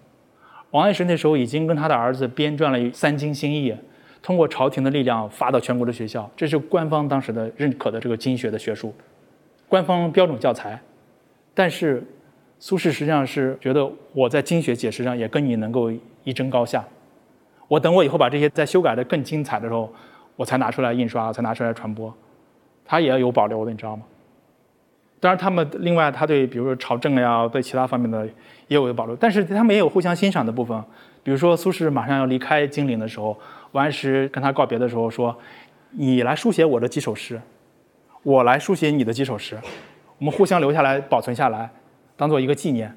[0.70, 3.72] 王安石那时候已经跟他的儿子编撰了《三经新义》，
[4.22, 8.94] 通过朝廷的力量发到全国的学校，这是官方当时的认可的这个经学的学术，
[9.68, 10.80] 官方标准教材。
[11.54, 12.04] 但是，
[12.60, 15.92] 苏轼实际上是觉得我在经学解释上也跟你能够
[16.24, 16.84] 一争高下。
[17.68, 19.92] 我等我以后把这些再修改的更精彩的时候，
[20.36, 22.14] 我才拿出来印刷，才拿出来传播。
[22.86, 24.04] 他也要有保留的，你知道吗？
[25.20, 28.26] 当然，他们另外他对比如说朝政呀，对其他方面的
[28.68, 30.78] 也有保留，但是他们也有互相欣赏的部分。
[31.24, 33.38] 比如说苏轼马上要离开金陵的时候，
[33.72, 35.34] 王安石跟他告别的时候说
[35.92, 37.40] ：“你来书写我的几首诗，
[38.24, 39.58] 我来书写你的几首诗，
[40.24, 41.70] 我们互相留下来保存下来，
[42.16, 42.96] 当做一个纪念。”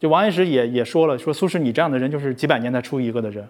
[0.00, 3.48] 就王安石也也说了，说苏轼你这样的人就是几百年才出一个的人，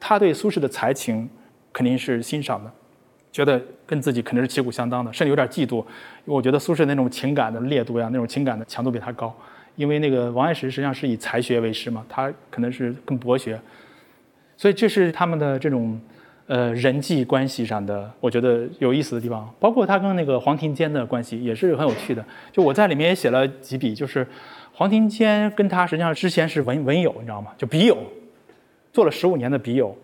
[0.00, 1.28] 他对苏轼的才情
[1.70, 2.72] 肯定是欣赏的。
[3.30, 5.84] 觉得跟自己肯定是旗鼓相当的，甚至有点嫉妒。
[6.24, 9.36] 我觉得苏轼那种情感的烈度呀，那种情感的强度比他高。
[9.76, 13.60] 因为那个王安石实际上是以才学为师嘛，他可能是更博学。
[14.56, 16.00] 所以这是他们的这种
[16.48, 19.48] 呃人际关系上的，我觉得有意思的地方。
[19.60, 22.24] 包括他跟那个黄庭坚的关系也是很有趣的。
[22.50, 24.26] 就我在里面也写了几笔，就是
[24.72, 27.52] 黄庭坚跟他实际上之前是文文友，你知道吗？
[27.56, 27.96] 就笔友，
[28.92, 29.96] 做了十五年的笔友。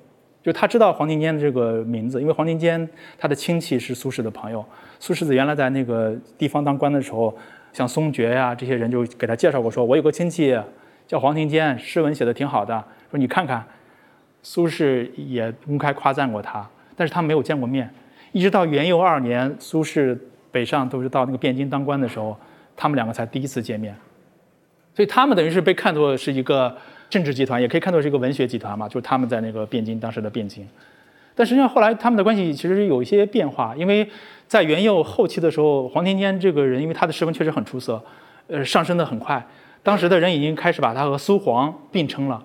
[0.42, 2.86] 就他知道黄庭坚的这个名字，因为黄庭坚
[3.18, 4.62] 他的亲戚是苏轼的朋友。
[5.00, 7.34] 苏轼子原来在那个地方当官的时候，
[7.72, 10.54] 像松觉呀这些人就给他介绍过，说我有个亲戚
[11.06, 13.64] 叫黄庭坚，诗文写的挺好的，说你看看。
[14.44, 16.64] 苏轼也公开夸赞过他，
[16.94, 17.92] 但是他没有见过面。
[18.30, 20.16] 一直到元佑二年，苏轼
[20.52, 22.38] 北上都是到那个汴京当官的时候，
[22.76, 23.92] 他们两个才第一次见面。
[24.94, 26.76] 所以他们等于是被看作是一个。
[27.10, 30.66] 政治集团也可以看作是一个文学集团嘛，就是他们在那个汴京当时的汴京，
[31.36, 34.08] 但实际上后来他们的关系其实有一些变化，因为
[34.48, 38.02] 在元佑后期的时候，黄庭坚这个人因为他的诗文确实很出色，
[38.48, 39.46] 呃，上升的很快，
[39.84, 42.42] 当时的人已经开始把他和苏黄并称了，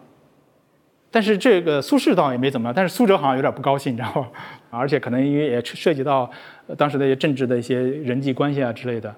[1.12, 4.28] 但是这个苏轼倒也没怎么样，但是苏辙好像有点不高兴，你知道吗？
[4.70, 6.30] 而且可能因为也涉及到
[6.78, 9.14] 当时的一些政治的一些人际关系啊之类的，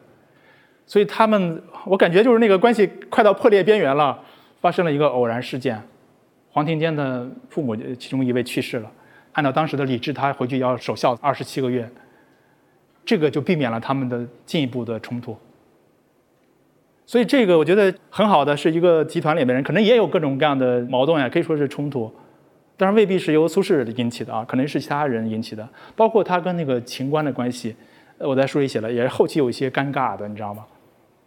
[0.86, 4.20] 所以他们我感觉就是那个关系快到破裂边缘了。
[4.62, 5.82] 发生了一个偶然事件，
[6.52, 8.92] 黄庭坚的父母其中一位去世了，
[9.32, 11.90] 按照当时的礼制，他回去要守孝二十七个月，
[13.04, 15.36] 这个就避免了他们的进一步的冲突。
[17.12, 22.10] 所以这个我觉得很好的是一个集团里面的人，可能也有各种各样的矛盾呀，可以说是冲突，
[22.78, 27.76] 当然未必是由苏轼引起的啊，可能是其他人引起的，包括他跟那个秦观的关系，
[28.18, 30.66] 我在书里写了，也是后期有一些尴尬的，你知道吗？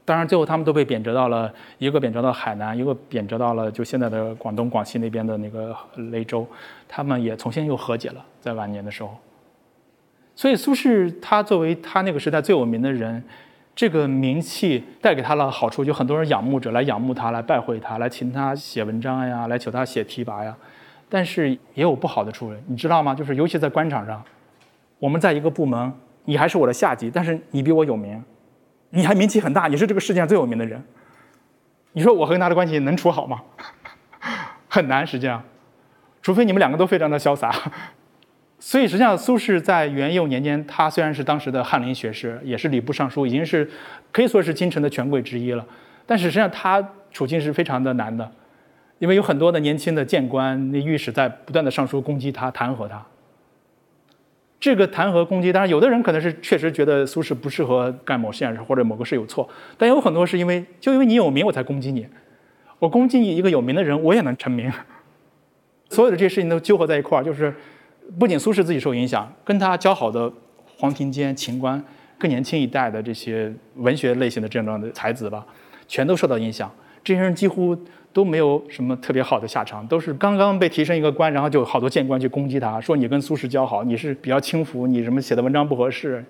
[0.07, 5.77] 当然，最后他们都被贬谪到了一个贬谪到海南，一个贬谪到了就现在的广东、广西那边的那个
[6.11, 6.47] 雷州，
[6.89, 9.15] 他们也重新又和解了，在晚年的时候。
[10.35, 13.23] 所以苏轼他作为他那个时代最有名的人，
[13.75, 20.57] 这个名气带给他了好处，就很多人仰慕者来仰慕他，来拜会他，来请他写文章呀，来求他写提拔呀。
[21.09, 23.15] 但是也有不好的处，你知道吗？
[23.15, 24.23] 就是尤其在官场上，
[24.99, 25.93] 我们在一个部门，
[26.25, 28.23] 你还是我的下级，但是你比我有名。
[28.91, 30.81] 你还名气很大，你是这个世界上最有名的人。
[31.93, 33.43] 你说我和他的关系能处好吗？
[34.71, 35.43] 很难，实际上，
[36.23, 37.53] 除非你们两个都非常的潇洒。
[38.67, 43.71] 所以，实际上苏轼在元佑年间，他虽然是当时的翰林学士，也是礼部尚书，已经是
[44.11, 45.65] 可以说是京城的权贵之一了。
[46.07, 48.33] 但是，实际上他处境是非常的难的，
[49.01, 53.05] 因为有很多的年轻的谏官、那御史在不断的上书攻击他、弹劾他。
[54.59, 59.47] 这个弹劾攻击，当然有的人可能是确实觉得苏轼不适合干某件事或者某个事有错，
[59.77, 62.07] 但有很多是因为就因为你有名我才攻击你，
[62.79, 64.73] 我攻击你一个有名的人我也能成名，
[65.91, 67.55] 所有的这些事情都纠合在一块儿，就是
[68.19, 70.33] 不仅苏轼自己受影响，跟他交好的
[70.79, 71.83] 黄庭坚、秦观
[72.19, 75.47] 更年轻一代的这些文学类型的这样的才子吧，
[75.89, 76.71] 全都受到影响，
[77.03, 77.77] 这些人几乎。
[78.15, 86.25] 都没有什么特别好的下场，都是刚刚被提升一个官，然后就好多谏官去攻击他，说你跟苏轼交好，你是比较轻浮，你什么写的文章不合适，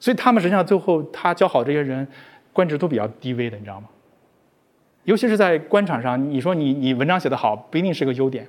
[0.00, 2.08] 所以他们实际上最后他交好这些人，
[2.54, 3.88] 官职都比较低微的，你知道吗？
[5.04, 8.48] 尤其是在官场上，你说你你文章写得好，不一定是个优点，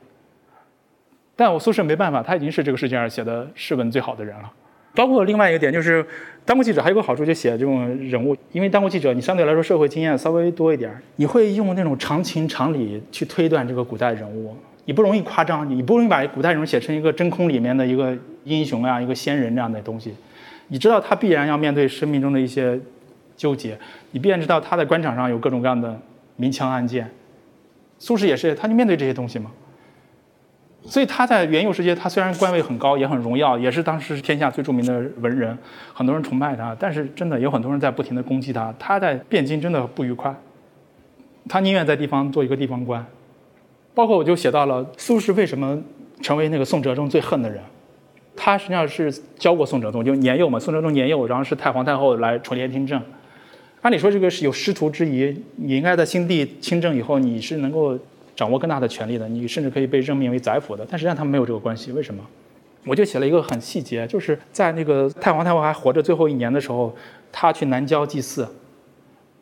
[1.39, 4.51] 但我苏轼没办法，他已经是这个世界上写的诗文最好的人了。
[4.93, 6.05] 包括另外一个点就是，
[6.43, 18.13] 当过记者还有个好处，就写这种人物，因为当过记者，你相对来说社会经验稍微多一点，你会用那种常情常理去推断这个古代人物，你不容易夸张，你不容易把古代人物写成一个真空里面的一个
[18.43, 20.13] 英雄啊，一个仙人这样的东西。
[20.67, 22.77] 你知道他必然要面对生命中的一些
[23.37, 23.79] 纠结，
[24.11, 25.97] 你必然知道他在官场上有各种各样的
[26.35, 27.09] 明枪暗箭。
[27.97, 29.49] 苏轼也是，他就面对这些东西嘛。
[30.85, 35.55] 所以他在元佑时期，他虽然官位很高，也很荣耀，也是当时天下最著名的文人，
[35.93, 36.75] 很多人崇拜他。
[36.79, 38.73] 但是真的有很多人在不停地攻击他。
[38.79, 40.33] 他在汴京真的不愉快，
[41.47, 43.05] 他宁愿在地方做一个地方官。
[43.93, 45.77] 包括我就写到了苏轼为什么
[46.21, 47.61] 成为那个宋哲宗最恨的人。
[48.35, 52.99] 他实际上是教过宋哲宗，就年幼嘛，宋哲宗年幼，然后是太皇太后来垂帘听政。
[53.81, 57.99] 按理说这个是有师徒之谊，你应该在新帝亲政以后，你是能够。
[58.39, 61.91] 掌握更大的权力的，你甚至可以被任命为宰辅的，但实际上他们没有这个关系。
[61.91, 62.23] 为什么？
[62.85, 66.95] 我就写了一个很细节，就是在那个太皇太后还活着最后一年的时候，
[67.33, 68.47] 他去南郊祭祀，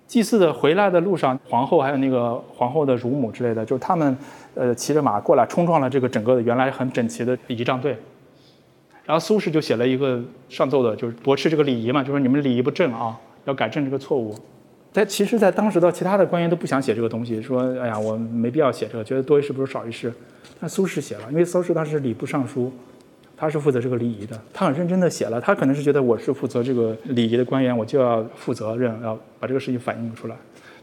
[0.08, 4.18] 祭祀的回来的路上，皇后还有那个皇后的乳母之类的，就是他们
[4.56, 7.95] 呃骑着马过来，冲撞了这个整个的原来很整齐的仪仗队。
[9.06, 10.20] 然后苏轼就写了一个
[10.50, 14.36] 上奏的，就是驳斥这个礼仪嘛，就说你们礼仪不正啊，要改正这个错误。
[14.93, 20.11] 但其实，在当时的其他的官员都不想写这个东西，说：“哎呀，我没必要写这个，觉得多一事不如少一事。”
[20.59, 22.73] 但苏轼写了，因为苏轼当时是礼部尚书，
[23.35, 25.39] 他是负责这个礼仪的，他很认真的写了。
[25.39, 30.35] 他可能是觉得我是负责这个礼仪的官员，我就要负责任，要把这个事情反映出来。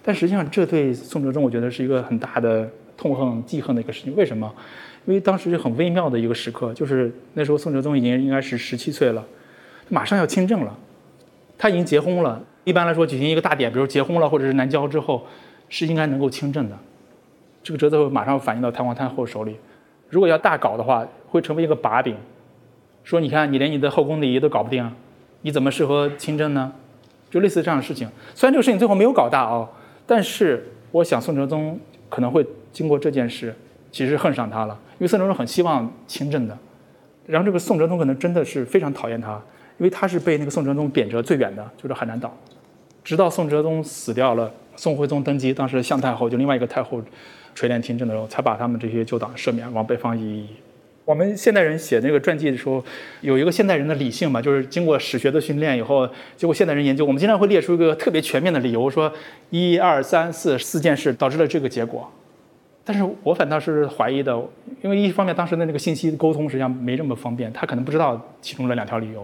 [0.05, 4.14] 但实际上，这对宋哲宗我觉得是一个很大的痛恨、记恨的一个事情。
[4.14, 4.55] 为什么？
[5.07, 9.26] 因为当时是很微妙的一个时刻，就是那时候宋哲宗已经应该是十七岁了，
[9.88, 10.78] 马上要亲政了，
[11.59, 12.40] 他已经结婚了。
[12.65, 15.25] 一般来说，举行一个大典，比如结婚了或者是南郊之后，
[15.69, 16.77] 是应该能够亲政的。
[17.62, 19.57] 这个折子会马上反映到太皇太后手里。
[20.11, 22.17] 如果要大搞的话，会成为一个把柄，
[23.03, 24.91] 说你看你连你的后宫礼仪都搞不定，
[25.43, 26.73] 你怎么适合亲政呢？
[27.31, 28.09] 就类似这样的事情。
[28.35, 29.69] 虽然这个事情最后没有搞大哦，
[30.07, 33.55] 但是我想宋哲宗可能会经过这件事，
[33.91, 36.57] 其实恨上他了，因为宋哲宗很希望亲政的。
[37.27, 39.33] 然后这个宋哲宗可能真的是非常讨厌他，
[39.79, 42.33] 因为他是被那个宋哲宗贬谪最远的，就是海南岛。
[43.05, 47.02] 直到宋哲宗死掉了，宋徽宗登基，当时向太后就另外一个太后
[47.55, 50.46] 垂帘听政的时候，才把他们这些旧党赦免，往北方移。
[51.05, 52.82] 我们现代人写那个传记的时候，
[53.20, 59.12] 有一个现代人的理性嘛，就是经过史学的训练以后，结果现代人研究，我们经常会列出一个特别全面的理由，说
[59.50, 62.11] 一二三四四件事导致了这个结果。
[62.86, 64.34] 但是我反倒是怀疑的，
[64.82, 69.20] 因为一方面当时的那个信息沟通实际上没这么方便，他可能不知道其中的两条理由；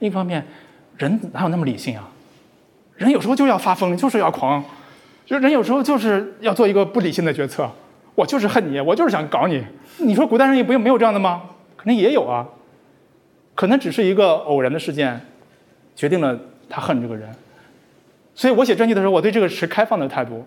[0.00, 0.44] 另一方面，
[0.98, 2.10] 人哪有那么理性啊？
[2.98, 4.62] 人有时候就要发疯，就是要狂，
[5.24, 7.70] 就是人有时候就是要做一个不理性的决策。
[8.14, 9.64] 我就是恨你，我就是想搞你。
[9.98, 11.42] 你说古代人也不用没有这样的吗？
[11.76, 12.44] 可能也有啊，
[13.54, 15.20] 可能只是一个偶然的事件，
[15.94, 16.36] 决定了
[16.68, 17.28] 他恨这个人。
[18.34, 20.44] 所以我写传记的时候，我对这个持开放的态度。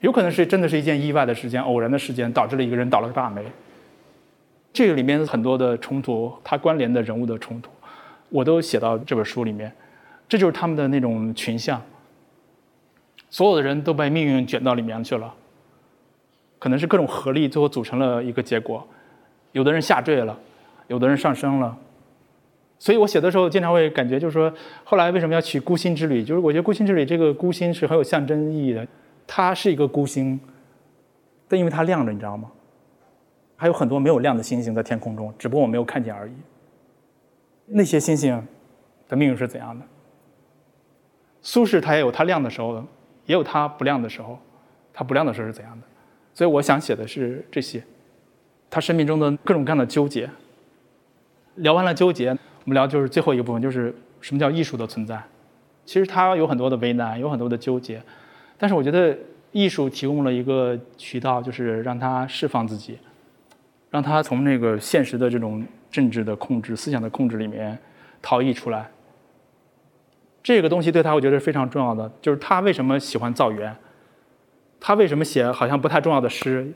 [0.00, 3.42] 有可能是真的是一件意外的事件，偶然的事件导致了一个人倒了个大霉。
[4.72, 7.70] 这个里面很多的冲突，它关联的人物的冲突，
[8.28, 9.72] 我都写到这本书里面。
[10.28, 11.80] 这就是他们的那种群像，
[13.30, 15.32] 所有的人都被命运卷到里面去了，
[16.58, 18.86] 可能是各种合力最后组成了一个结果，
[19.52, 20.38] 有的人下坠了，
[20.88, 21.76] 有的人上升了，
[22.78, 24.52] 所以我写的时候经常会感觉就是说，
[24.82, 26.24] 后来为什么要取孤星之旅？
[26.24, 28.86] 就是我觉得孤星之旅这个孤星是很有象征意义的，
[29.26, 30.40] 它是一个孤星，
[31.46, 32.50] 但因为它亮着，你知道吗？
[33.56, 36.32] 还有很多没有亮的星星在天空中，只不过我没有看见而已。
[37.66, 38.46] 那些星星
[39.08, 39.86] 的命运是怎样的？
[41.44, 42.84] 苏轼他也有他亮的时候，
[43.26, 44.36] 也有他不亮的时候。
[44.96, 45.86] 他不亮的时候是怎样的？
[46.32, 47.82] 所以我想写的是这些，
[48.70, 50.30] 他生命中的各种各样的纠结。
[51.56, 55.20] 聊完了纠结，我们聊就是最后一个部分，就是什么叫艺术的存在。
[55.84, 58.00] 其实他有很多的为难，有很多的纠结，
[58.56, 59.18] 但是我觉得
[59.50, 62.96] 艺术提供了一个渠道，就是让他释放自己，
[63.90, 67.76] 让他从那个现实的这种政治的控制、思想的控制里面
[68.22, 68.88] 逃逸出来。
[70.44, 72.08] 这个东西对他，我觉得是非常重要的。
[72.20, 73.74] 就是他为什么喜欢造园，
[74.78, 76.70] 他为什么写好像不太重要的诗，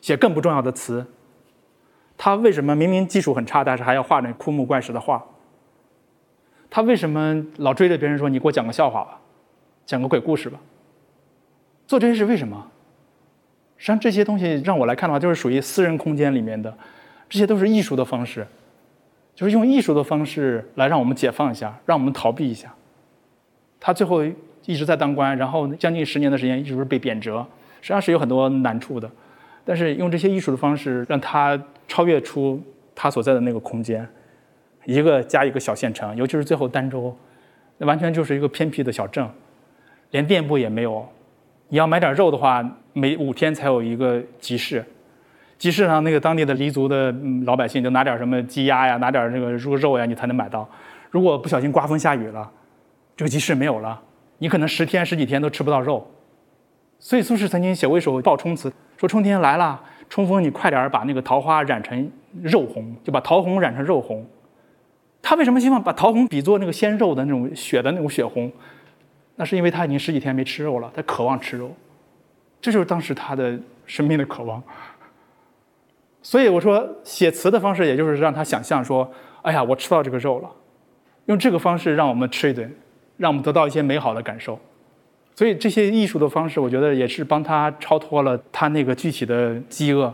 [0.00, 1.06] 写更不重要的词。
[2.18, 5.24] 他为什么明明技术很差，但是还要画那枯木怪石的画？
[6.68, 9.20] 他为什么老追着别人说你给我讲个笑话吧，
[9.86, 10.58] 讲个鬼故事吧？
[11.86, 12.68] 做这些是为什么？
[13.76, 16.76] 实际上这些东西让我来看的话，就是属于私人空间里面的，
[17.28, 18.44] 这些都是艺术的方式，
[19.36, 22.74] 就是用艺术的方式来让我们解放一下，让我们逃避一下。
[23.86, 24.24] 他最后
[24.64, 27.44] 一直在当官，然后将近十年的时间一直是被贬谪，
[27.82, 29.10] 实际上是有很多难处的。
[29.62, 32.58] 但是用这些艺术的方式，让他超越出
[32.94, 34.08] 他所在的那个空间，
[34.86, 37.14] 一个加一个小县城，尤其是最后儋州，
[37.76, 39.28] 那完全就是一个偏僻的小镇，
[40.12, 41.06] 连店铺也没有。
[41.68, 44.82] 你要买点肉的话，每五天才有一个集市，
[45.58, 47.14] 集市上那个当地的黎族的
[47.44, 50.66] 老百姓就拿点什么鸡鸭呀，拿点那个猪肉呀，你才能买到。
[51.10, 52.50] 如果不小心刮风下雨了。
[53.16, 54.00] 这个集市没有了，
[54.38, 56.04] 你可能十天十几天都吃不到肉，
[56.98, 62.10] 所以苏轼曾经写过一首报冲词，说春天来了，春风你快点把那个桃花染成
[62.42, 64.26] 肉红，就把桃红染成肉红。
[65.22, 68.50] 他为什么希望把桃红比作那个鲜肉的那种血的那种血红？
[69.36, 71.70] 那是因为他已经十几天没吃肉了，他渴望吃肉，
[72.60, 74.62] 这就是当时他的生命的渴望。
[76.20, 79.08] 所以我说写词的方式，也就是让他想象说，
[79.42, 80.50] 哎呀，我吃到这个肉了，
[81.26, 82.74] 用这个方式让我们吃一顿。
[83.16, 84.58] 让我们得到一些美好的感受，
[85.34, 90.12] 所以这些艺术的方式，我觉得也是帮他超脱了他那个具体的饥饿，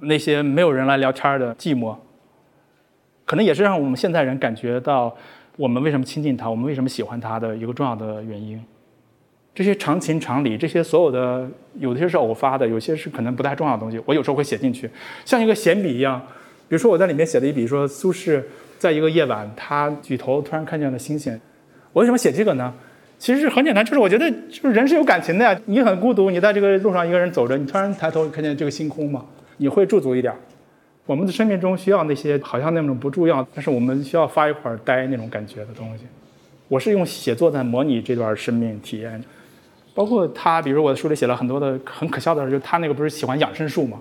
[0.00, 1.96] 那些没有人来聊天的寂寞，
[3.24, 5.14] 可能也是让我们现代人感觉到
[5.56, 8.62] 我们为什么亲近他，我们为什么喜欢他的一个重要的原因。
[9.54, 11.48] 这些常情常理，这些所有的，
[11.78, 14.90] 有些是偶发的，有些是可能不太重要的东西，我有时候会写进去，
[15.24, 16.20] 像一个闲笔一样。
[16.68, 18.42] 比如说我在里面写了一笔，说苏轼
[18.78, 21.40] 在一个夜晚，他举头突然看见了星星。
[21.96, 22.70] 我为什么写这个呢？
[23.18, 25.58] 其实很简单，就是我觉得，就是人是有感情的呀。
[25.64, 29.24] 你很孤独，你在这个路上一个人走着，你突然抬头看见这个星空嘛，
[29.56, 30.30] 你会驻足一点。
[31.06, 36.04] 我们的生命中需要那些好像那种不重要，但是我们需要发一会儿呆那种感觉的东西。
[36.68, 39.24] 我是用写作在模拟这段生命体验，
[39.94, 43.98] 包括他，比如我的书里写了很多的很可笑的事，就他那个不是喜欢养生术嘛。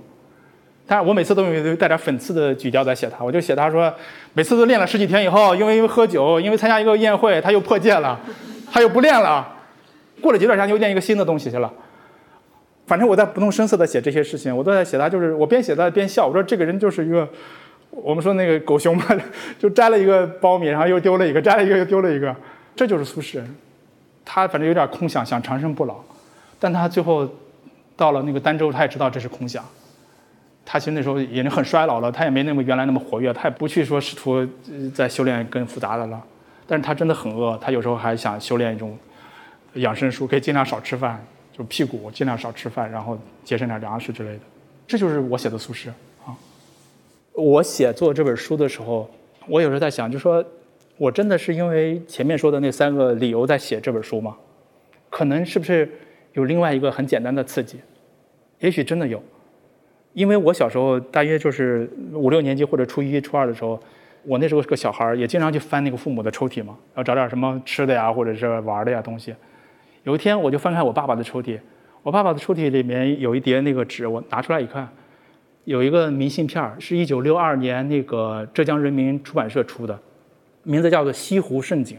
[0.88, 3.92] 但是我每次都有带点讽刺的语调在写他，我就写他说，
[4.34, 8.20] 每次都练了十几天以后，因为因为喝酒，因为参加一个宴会，他又破戒了，
[8.72, 9.48] 他又不练了，
[10.22, 11.74] 过了几段时间又练一个新的东西去了。
[12.86, 17.28] 反正我在不动声色的写这些事情，我都在写他，就是我边写他边笑，我说这个人就是一个，
[17.90, 19.04] 我们说那个狗熊嘛，
[19.58, 22.36] 就摘了一个苞米，然后又丢了一个，摘了一个又丢了一个，
[22.76, 23.42] 这就是苏轼，
[24.24, 25.96] 他反正有点空想，想长生不老，
[26.60, 27.28] 但他最后
[27.98, 29.66] 到了那个儋州，他也知道这是空想。
[30.66, 34.45] 他其实那时候已经很衰老了，他也没那么原来那么活跃，他也不去说试图
[34.93, 36.22] 在修炼更复杂的了。
[36.66, 38.97] 但是他真的很饿，他有时候还想修炼一种
[39.76, 44.39] 养生术，可以尽量少吃饭，就屁股尽量少吃饭，然后节省点粮食之类的。
[44.88, 45.89] 这就是我写的素食
[46.26, 46.36] 啊。
[47.34, 49.07] 我写作这本书的时候，
[49.47, 50.43] 我有时候在想，就说
[50.97, 54.36] 我真的是因为前面说的那三个理由在写这本书吗？
[55.11, 55.88] 可能是不是
[56.34, 57.80] 有另外一个很简单的刺激？
[58.59, 59.22] 也许真的有。
[60.16, 63.78] 因为我小时候大约就是五六年级或者初一、初二的时候，
[64.24, 69.36] 我那时候是个小孩儿，也经常去翻那个父母的抽屉嘛，要找点什么吃的呀，或者是玩的呀东西。
[70.03, 71.59] 有一天我就翻开我爸爸的抽屉，
[72.01, 74.88] 我爸爸的抽屉里面有一叠那个纸，我拿出来一看，
[75.66, 79.99] 有一个明信片儿，是一九六二年那个浙江人民出版社出的，
[80.63, 81.97] 名字叫做《西湖胜景》，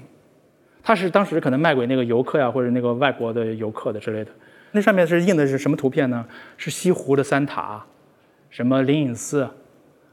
[0.82, 4.30] 它是当时可能卖给那个游客呀，或者那个外国的游客的之类的。
[4.72, 6.24] 那上面是印的是什么图片呢？
[6.56, 7.84] 是西湖的三塔。
[8.56, 9.46] 什么灵隐寺，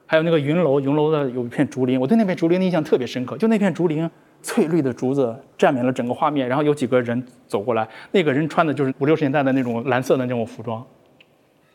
[0.06, 3.38] 还有那个云楼，云楼的有一片竹林，我对那片竹林的印象特别深刻。
[3.38, 4.10] 就那片竹林，
[4.42, 10.86] 翠绿的竹子占满了整个画面，然后有几个人走过来，那个人穿的就是五六十年代的那种蓝色的那种服装。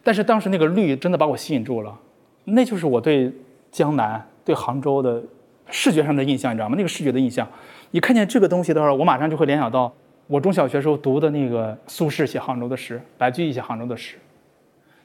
[0.05, 1.99] 但是当时那个绿真的把我吸引住了，
[2.45, 3.33] 那就是我对
[3.73, 5.23] 江南、对杭州的
[5.71, 6.75] 视觉上的印象，你知道吗？
[6.77, 7.49] 那个视觉的印象，
[7.93, 9.91] 你看见这个东西的时候，我马上就会联想到
[10.27, 14.17] 我中小学时候读的那个苏轼写杭州的诗，白居易写杭州的诗，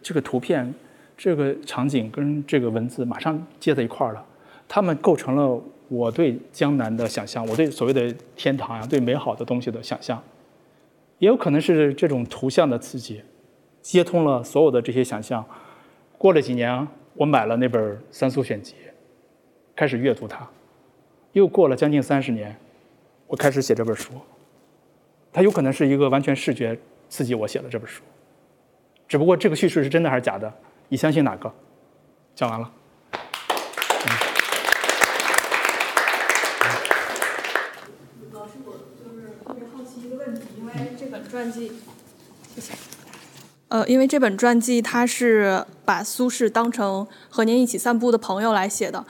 [0.01, 0.73] 这个图片。
[1.23, 4.25] 这个场景跟这个文字马上接在一块儿了，
[4.67, 5.57] 它们构成了
[5.87, 10.21] 我对江南的想象，我对所谓的天堂呀，对美好的东西的想象，
[11.19, 13.23] 也有可能是这种图像的刺激，
[13.81, 15.45] 接通了所有的这些想象。
[16.17, 18.73] 过了几年，我买了那本《三苏选集》，
[19.77, 20.45] 开始阅读它。
[21.31, 22.53] 又过了将近三十年，
[23.27, 24.11] 我开始写这本书。
[25.31, 28.03] 它有可能是一个完全视觉刺激我写的这本书，
[29.07, 30.53] 只不过这个叙事是真的还是假的？
[30.89, 31.51] 你相信哪个？
[32.35, 32.71] 讲完了。
[38.31, 41.71] 老师，我就是特别好奇一个问题，因为这本传记，
[42.55, 42.73] 谢谢。
[43.69, 49.03] 呃，因为这本传记它是把苏轼当成和您一起散步的朋友来写的，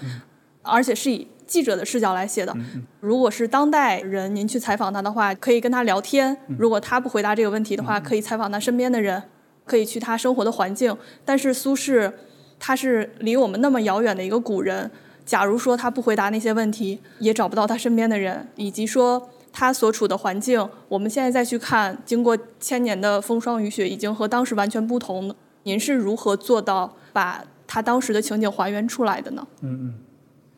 [0.62, 2.56] 而且是以记者的视角来写的。
[3.02, 9.24] 如果是当代人，您去采访他的话，可以跟他聊天；如果他不回答这个问题的话，可以采访他身边的人。
[9.66, 12.12] 可以去他生活的环境，但是苏轼，
[12.60, 14.90] 他是离我们那么遥远的一个古人。
[15.26, 25.34] 假如说他不回答那些问题，也找不到他身边的人，以及说他所处的环境，我们现在再去看，经过千年的风霜雨雪，已经和当时完全不同。
[25.64, 29.48] 您是如何做到把他当时的情景还原出来的呢？
[29.62, 29.94] 嗯嗯，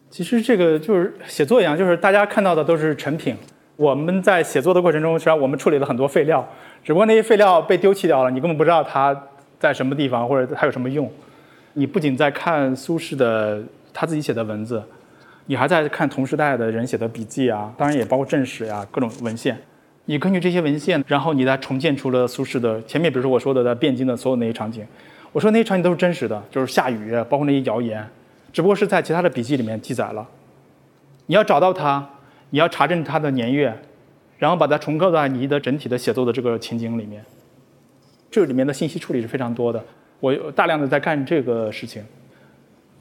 [0.09, 3.37] 其实这个就是写作一样，就是大家看到的都是成品。
[3.75, 6.47] 我们在写作的过程中，实际上我们处理了很多废料。
[6.83, 9.15] 只不过那些废料被丢弃掉了，你根本不知道它
[9.59, 11.11] 在什么地方或者它有什么用。
[11.73, 13.61] 你不仅在看苏轼的
[13.93, 14.81] 他自己写的文字，
[15.47, 19.57] 你还在看同时代的人写的笔记啊，当然也包括正史呀各种文献。
[20.05, 24.85] 你根据这些文献，然后你再重建出了苏轼的前面，比如说我说的在汴京的所有那些场景，
[25.33, 28.07] 我说那些场景都是真实的，就是下雨，包括那些谣言，
[28.53, 30.25] 只不过是在其他的笔记里面记载了。
[31.25, 32.07] 你要找到它，
[32.55, 33.77] 你要查证它的年月。
[34.37, 37.23] 然后把它重构在你的整体的写作的这个情景里面，
[38.29, 39.81] 这里面的信息处理是非常多的。
[40.19, 42.03] 我大量的在干这个事情，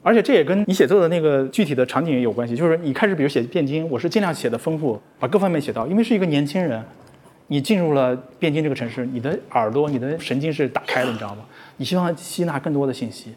[0.01, 2.55] 而且这也跟你写作的那个具体的场景也有关系。
[2.55, 6.81] 就是你开始比如写汴京，我是尽量写的丰富，把各方面写到，因为是一个年轻人，
[7.47, 11.43] 你进入了汴京这个城市，你的耳朵、你的神经是打开的，你知道吗？
[11.75, 13.35] 你希望吸纳更多的信息。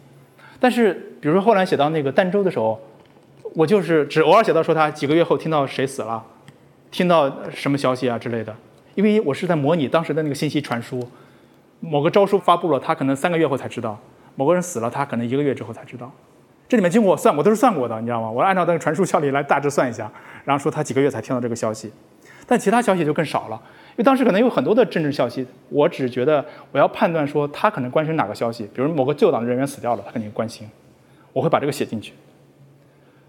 [0.61, 2.81] 但是比如说后来写到那个儋州的时候，
[3.59, 6.25] 我就是只偶尔写到说他几个月后听到谁死了。
[6.93, 8.55] 听到什么消息啊之类的，
[8.95, 11.05] 因为我是在模拟当时的那个信息传输。
[11.81, 13.99] 某个诏书发布了，他可能三个月后才知道；
[14.37, 16.09] 某个人死了，他可能一个月之后才知道。
[16.69, 18.31] 这里面经过我算，我都是算过的，你知道吗？
[18.31, 20.09] 我按照那个传输效率来大致算一下，
[20.45, 21.91] 然后说他几个月才听到这个消息。
[22.47, 30.71] 但其他消息就更少了，因为当时可能有很多的政治消息，我只觉得我要判断说他可能关心哪个消息，比如某个旧党的人员死掉了，他肯定关心，
[31.33, 32.13] 我会把这个写进去。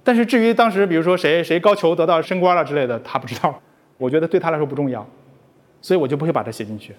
[0.04, 3.60] 但是至于当时比如说谁谁高俅得到升官了之类的，他不知道，
[3.98, 5.06] 我觉得对他来说不重要，
[5.82, 6.94] 所以我就不会把它写进去。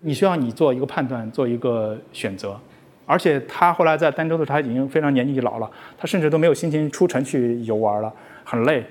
[0.00, 2.58] 你需要你做一个判断，做一个选择，
[3.04, 8.12] 而且他后来在儋州的时候，他已经非常年纪老了，他甚至都没有心情出城去游玩了，
[8.44, 8.84] 很累，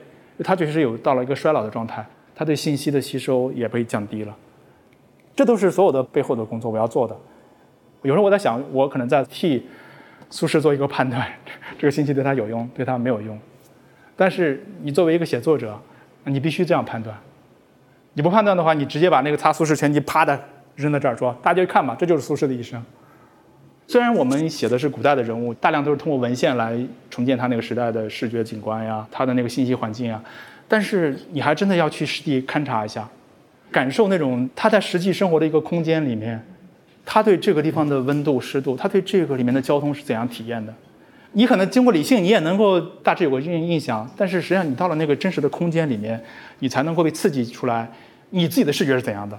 [0.43, 4.35] 他确实有到了一个衰老的状态，他对信息的吸收也被降低了，
[5.35, 7.15] 这都是所有的背后的工作我要做的。
[8.01, 9.65] 有时候我在想，我可能在替
[10.29, 11.27] 苏轼做一个判断，
[11.77, 13.39] 这个信息对他有用，对他没有用，
[14.15, 15.79] 但是你作为一个写作者，
[16.25, 17.15] 你必须这样判断，
[18.13, 20.39] 你不判断的话，你直接把那个《擦苏轼全集》啪的。
[20.75, 22.83] 扔在这儿说，大家看吧，这就是苏轼的一生。
[23.87, 26.77] 虽然我们写的是古代的人物，大量都是通过文献来
[27.09, 30.21] 重建他那个时代的视觉景观呀，他的那个信息环境啊，
[30.67, 33.07] 但是你还真的要去实地勘察一下，
[33.71, 36.45] 感受那种他在实际生活的一个空间里面，
[37.05, 40.73] 他对这个地方的温度、湿度，他对这个里面的交通是怎样体验的。
[41.33, 46.21] 你可能经过理性，你也能够大致有个印印象，但是实际上你到了那个真实的空间里面，
[46.59, 47.91] 你才能够被刺激出来，
[48.31, 49.37] 你自己的视觉是怎样的。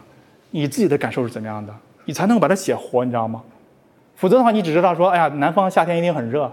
[0.53, 3.43] 你自己的感受是怎么样的，你才能够把它写活，你知道吗？
[4.15, 6.51] 否则的话，你只知道说，哎呀，南方夏天一定很热，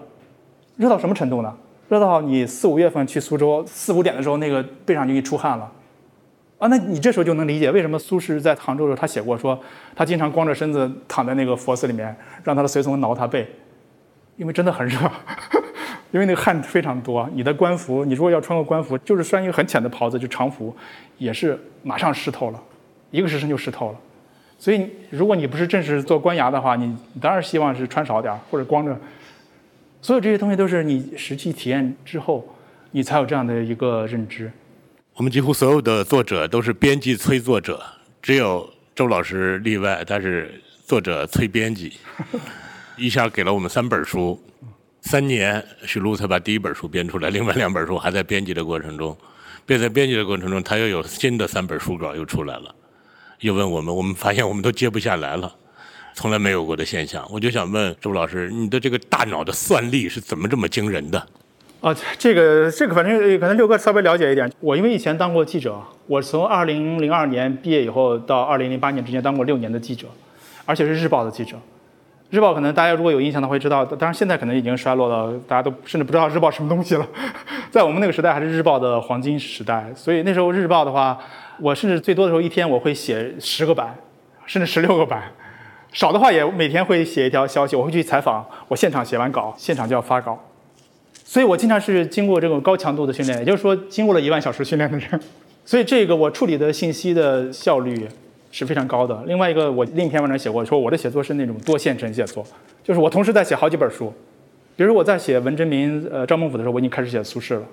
[0.77, 1.55] 热到什么程度呢？
[1.89, 5.71] 热到你四五月份去苏州，四五点的时候，那个背上就一出汗了，
[6.63, 9.59] 啊，那你这时候就能理解为什么苏轼在杭州的时候，他写过说，
[9.93, 13.45] 他经常光着身子躺在那个佛寺里面，让他的随从挠他背，
[14.37, 14.97] 因为真的很热，
[16.11, 17.29] 因为那个汗非常多。
[17.33, 20.73] 你的官服，你如果要穿个官服，就是穿一个很浅的袍子，就长服，
[21.17, 22.63] 也是马上湿透了。
[23.11, 23.99] 一个时辰就湿透了，
[24.57, 28.97] 所以如果你不是正式做官衙的话，你你当然希望是穿少点或者光着。
[30.01, 32.47] 所有这些东西都是你实际体验之后，
[32.91, 34.49] 你才有这样的一个认知。
[35.15, 37.79] 我们几乎所有的作者都是编辑催作者，
[38.19, 41.93] 只有周老师例外，他是作者催编辑，
[42.97, 44.41] 一下给了我们三本书，
[45.01, 49.15] 三年许璐才把第一本书编出来，另外两本书还在编辑的过程中，
[49.67, 52.73] 便在编辑的过程中，他又有新的三本书稿又出来了。
[53.41, 55.55] 又问我们，我们发现我们都接不下来了，
[56.15, 57.23] 从来没有过的现象。
[57.29, 61.27] 我就想问周老师，你的这个大脑的算力是怎么这么惊人的？
[61.83, 64.49] 啊，这个这个，反正可能六哥稍微了解一点。
[64.61, 65.77] 我因为以前当过记者，
[66.07, 70.07] 我从二零零二年毕业以后到二零零八年之间当过六年的记者，
[70.65, 71.57] 而且是日报的记者。
[72.29, 77.05] 日报可能大家如果有印象的会知道，当然现在可能已经衰落到大家都甚至不知道日报什么东西了。
[77.69, 81.17] 在我们那个时代还是日报的黄金时代，所以那时候日报的话。
[81.59, 83.95] 我甚至最多的时候一天我会写十个版，
[84.47, 85.21] 甚至十六个版，
[85.91, 87.75] 少的话也每天会写一条消息。
[87.75, 90.43] 我会去采访，我现场写完稿，现场就要发稿，
[91.33, 95.19] 所以我经常是经过这种高强度的训练，也就是说经过了一万小时训练的人。
[95.65, 98.07] 所以这个我处理的信息的效率
[98.51, 99.19] 是非常高的。
[99.25, 102.45] 另外一个，我另一篇文章写过，说我的写作是那种多线程写作，
[102.83, 104.13] 就是我同时在写好几本书。
[104.75, 107.63] 比如我在写文征明、呃赵孟頫的时候，我已经开始写苏轼了。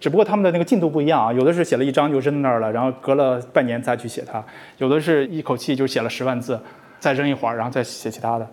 [0.00, 4.42] 只不过他们的那个进度不一样啊，有的是写了一章就扔那儿了，然后隔了半年再去写它；
[4.78, 6.58] 有的是一口气就写了十万字，
[6.98, 8.48] 再扔一会儿，然后再写其他的。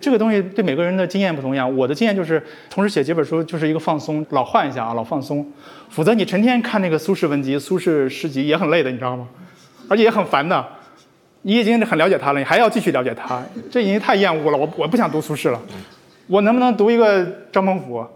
[0.00, 1.76] 这个东西对每个人的经验不同样。
[1.76, 5.46] 我的经验就是同时写几本书就是一个放松，老换一下啊，老放松。
[5.90, 9.28] 否则你成天看那个苏轼文集、苏轼诗集也很累的，你知道吗？
[9.88, 10.66] 而且也很烦的。
[11.42, 14.58] 你已经很了解他了，你还要继续了解他，这已经太厌恶了。
[14.58, 15.60] 我我不想读苏轼了，
[16.26, 18.06] 我能不能读一个张孟頫？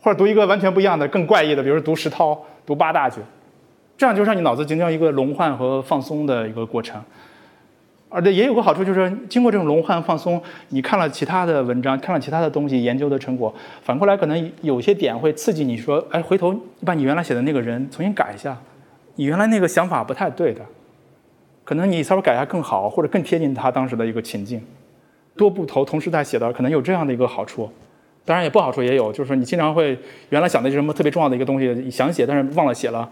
[0.00, 3.20] 或者读一个完全不一样的、更怪异的，比如说读石涛、读八大去，
[3.96, 7.02] 这样就让你脑子进行一个轮换和放松的一个过程。
[8.10, 10.40] 而且也有个好处，就是经过这种轮换放松，
[10.70, 18.56] 你看了其他的文章，看了其他的东西，研究的成果，反过来可能有些点会刺激你说：“哎，回头你把你原来写的那个人重新改一下，
[19.16, 20.62] 你原来那个想法不太对的，
[21.64, 24.62] 可能你稍微改一下更好，或者更贴近他当时的一个情境。”
[25.36, 27.70] 多部头同时在写的，可能有这样的一个好处。
[28.24, 29.98] 当然也不好处也有，就是说你经常会
[30.30, 33.08] 原来想的是什么特别重要的一个东西想写，但是忘了写了，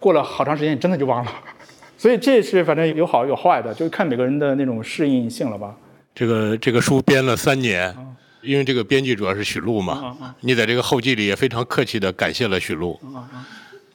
[0.00, 1.30] 过了好长时间你真的就忘了，
[1.98, 5.74] 所以这是反正有好有坏的，就是看每个人的那种适应性了吧。
[6.14, 7.94] 这个这个书编了三年，
[8.40, 12.98] 因为这个编辑主要是许璐嘛，你在这个后记里也非常客气的感谢了许璐。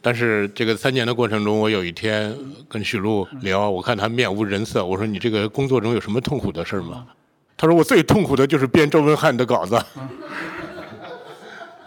[0.02, 2.36] 但是这个三年的过程中，我有一天
[2.68, 7.08] 跟许璐聊，我看他面无人色，我说你这个工作中有什么痛苦的事吗？
[7.56, 9.82] 他说我最痛苦的就是编周文翰的稿子。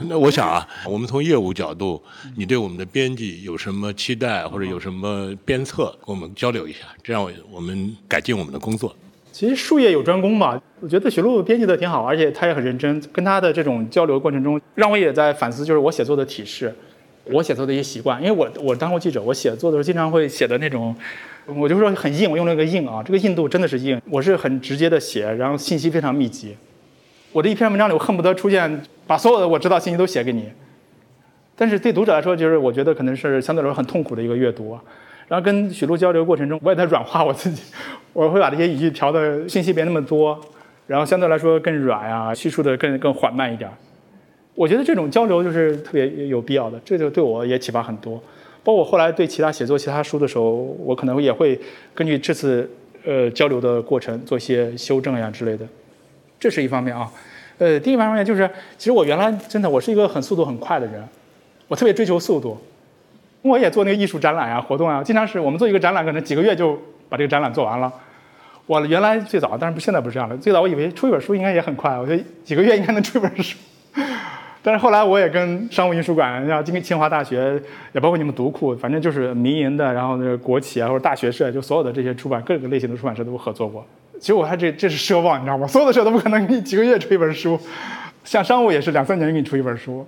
[0.00, 2.02] 那我想啊，我们从业务角度，
[2.36, 8.94] 你对我们的编辑有什么期待，或者有什么鞭策，跟我们交流一下，这样我们改进我们的工作。
[9.32, 13.00] 其实术业有专攻吧，我觉得许璐编辑的挺好，而且他也很认真。
[13.12, 16.74] 跟他的这种交流过程中，让我也在反思，就是我写作的体式，
[17.24, 18.22] 我写作的一些习惯。
[18.22, 20.94] 因为我我当过记者，我写作的时候经常会写的那种，
[21.46, 24.00] 我就说很硬，我用了个硬啊，这个硬度真的是硬。
[24.10, 26.54] 我是很直接的写，然后信息非常密集。
[27.36, 30.48] 我这一篇文章里，我恨不得出现把所有的我知道信息都写给你。
[31.54, 34.70] 但是对读者来说，就是我觉得可能是相对来说很痛苦的一个阅读。
[35.28, 37.62] 然后跟许璐交流过程中，我也在软化我自己，
[38.14, 40.40] 我会把这些语句调的信息别那么多，
[40.86, 43.70] 然后相对来说更软啊，叙述的更更缓慢一点。
[44.54, 48.14] 我觉得这种交流就是特别有必要的，这就对我也启发很多。
[48.64, 51.60] 包括我后来对其他写作其他书的时候，我可能也会
[51.94, 52.70] 根据这次
[53.04, 55.66] 呃交流的过程做一些修正呀之类的。
[56.38, 57.10] 这是一方面啊。
[57.58, 61.02] 呃，第一方面就是，其实我原来真的我是一个很速度很快的人，
[61.68, 62.56] 我特别追求速度。
[63.42, 66.76] 我也做那个艺术展览啊、活动啊，经常是我们做一个展览，可能几个月就
[67.08, 67.92] 把这个展览做完了。
[68.66, 70.36] 我原来最早，但是不现在不是这样的。
[70.36, 73.56] 最早我以为出一本书应该也很快，我觉得几个月应该能出一本书。
[74.62, 77.58] 但是后来我也跟商务印书馆、像今清华大学，
[77.92, 83.86] 也包括你们读库，反正就是民营的，然后那个国企啊或者大学社，就所有的这些出版各个类型的出版社都合作过。
[84.20, 85.66] 其实我还这这是奢望，你知道吗？
[85.68, 87.58] 所有的社都不可能给你几个月出一本书，
[88.24, 90.06] 像商务也是两三年给你出一本书。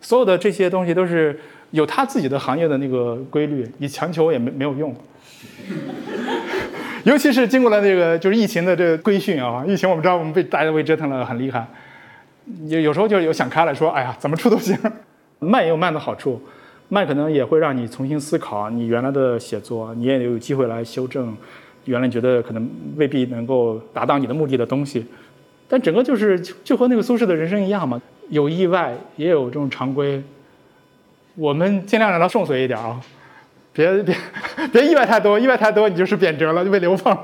[0.00, 1.38] 所有的这些东西都是。
[1.72, 4.94] 有他自己的行业的那个规律，你强求也没没有用。
[7.02, 11.66] 尤其是经过了那个就是疫情的这个规训啊，疫情我们知道我们被大家被折腾的很厉害，
[12.68, 14.78] 有有时候就有想开了说，哎呀怎么出都行，
[15.40, 16.40] 慢也有慢的好处，
[16.88, 21.36] 慢可能也会让你重新思考你原来的写作，你也有机会来修正
[21.86, 25.06] 原来觉得可能未必能够达到你的目的的东西，
[25.66, 30.22] 但整个就是就和那个苏轼的人生一样嘛，有意外也有这种常规。
[31.34, 33.00] 我们尽量让它顺遂一点啊，
[33.72, 34.16] 别别
[34.72, 37.16] 别意外太多，意外太多你就是贬谪了，就被流放。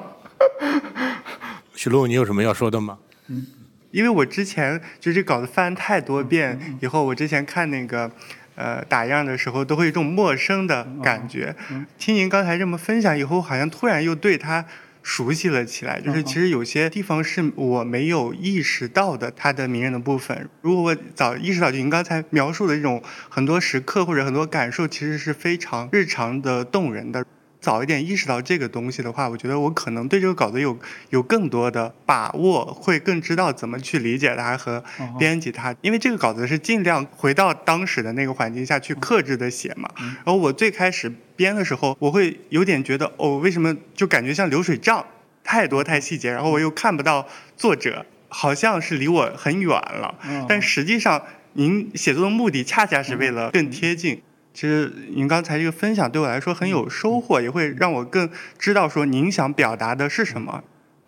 [1.74, 2.98] 许璐，你有什么要说的吗？
[3.28, 3.46] 嗯，
[3.90, 8.10] 因为我之前就这稿子翻太多遍以后，我之前看那个
[8.54, 11.54] 呃打样的时候，都会有一种陌生的感觉。
[11.98, 14.64] 听您刚才这么分享以后，好像突然又对它。
[15.04, 20.48] 熟悉了起来，就是其实有些地方是我没有意识到的，它的迷人的部分。
[20.60, 27.24] 如果我早意识到，就您刚才描述的这种很多时刻或者很多感受，其实是非常日常的、动人的。
[27.62, 30.76] 早一点意识到这个东西的话，我觉得我可能对这个稿子有
[31.10, 34.82] 有更多的把握，会更知道怎么去理解它和
[35.16, 35.72] 编辑它。
[35.80, 39.88] 因为这个稿子是尽量回到当时的那个环境下去克制的写嘛。
[39.96, 45.06] 然后我最开始编的时候，我会有点觉得哦，为什么就感觉像流水账，
[45.44, 50.18] 太多太细节，然后我又看不到作者，好像是离我很远了。
[50.48, 54.20] 但实际上，您写作的目的恰恰是为了更贴近。
[54.54, 58.28] 其实您刚才这个分享对我来说很有收获，也会让我更
[58.58, 60.62] 知道说您想表达的是什么。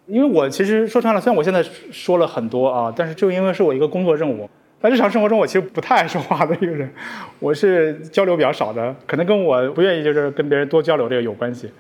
[0.06, 4.48] 因为我其实说穿了，虽然我现在说了很多啊，但是就因为是我一个工作任务，
[4.82, 6.90] 在日常生活中我其实不太爱说话的一个人，
[7.38, 11.70] 我是交流比较少的，可能跟我不愿意就是跟别人多交流这个有关系。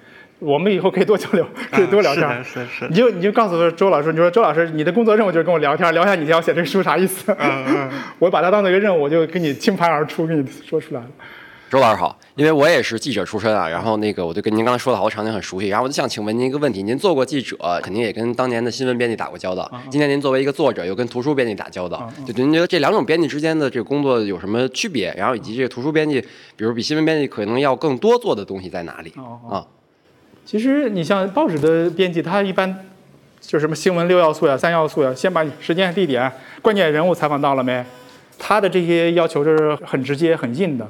[0.40, 2.44] 我们以后可以多交流， 可以多聊天。
[2.44, 2.86] 是是。
[2.88, 7.34] 你就你就告诉周老师，你说周老师，你的工作任务就是跟我聊天，聊一下你要写这个书啥意思。
[7.38, 7.90] 嗯嗯。
[8.18, 11.06] 我把它当做一个任务，我就跟你倾盘而出，跟你说出来了。
[11.70, 19.68] 周老师好，因为我也是记者出身啊，然后那个我就跟您刚才说的好多场景很熟悉，然后我就想请问您一个问题：您做过记者，肯定也跟当年的新闻编辑打过交道。
[19.90, 25.12] 今天您作为一个作者，又跟图书编辑打交道，就您觉得这两种编辑之间的这个工作有什么区别？
[25.16, 26.20] 然后以及这个图书编辑，
[26.56, 29.12] 比如比新闻编辑可能要更多做的东西在哪里？
[29.50, 29.66] 啊，
[30.44, 32.86] 其实你像报纸的编辑，他一般
[33.40, 36.30] 就什么新闻六要素呀、三要素呀，先把时间、地点、
[36.62, 37.84] 关键人物采访到了没？
[38.38, 40.86] 他的这些要求就是很直接、很硬的。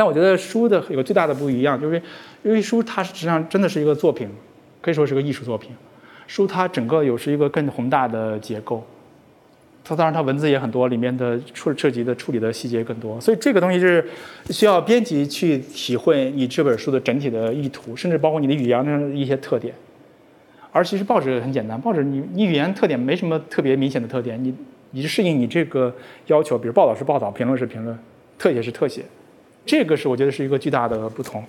[0.00, 2.00] 但我觉得书的有个最大的不一样，就是
[2.42, 4.26] 因为书它实际上真的是一个作品，
[4.80, 5.72] 可以说是个艺术作品。
[6.26, 8.82] 书它整个有是一个更宏大的结构，
[9.84, 14.02] 它当然它文字也很多，里面的处涉及的处理的细节更多，所以这个东西是
[14.48, 19.74] 需要编辑去体会你这本书的整体的意图，甚至包括你的语言的一些特点。
[20.72, 24.54] 而其实报纸很简单，报纸你你语言特点没什么特别明显的特点，你
[24.92, 25.94] 你就适应你这个
[26.28, 27.98] 要求，比如报道是报道，评论是评论，
[28.38, 29.04] 特写是特写。
[29.66, 31.44] 这个是我觉得是一个巨大的不同。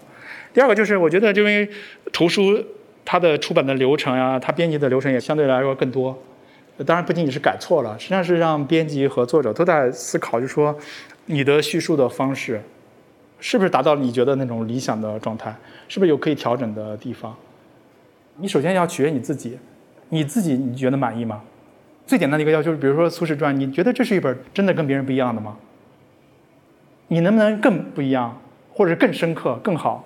[0.53, 1.70] 第二个就是，我觉得因为
[2.12, 2.64] 图书
[3.05, 6.18] 它的出版的流程呀，它编辑的流程也相对来说更多。
[6.86, 10.76] 当然不仅仅是改错了，实际上是让编辑和作者都在思考，就是说
[11.28, 12.62] 你的叙述的方式
[13.39, 15.55] 是不是达到你觉得那种理想的状态，
[15.88, 17.36] 是不是有可以调整的地方。
[18.38, 19.57] 你首先要取悦你自己，
[20.09, 21.41] 你自己你觉得满意吗？
[22.05, 25.55] 最简单的一个要求，比如说《苏轼传》，你觉得这是一本真的跟别人不一样的吗？
[27.12, 28.34] 你能不能更不一样，
[28.74, 30.01] 或者更深刻、更好？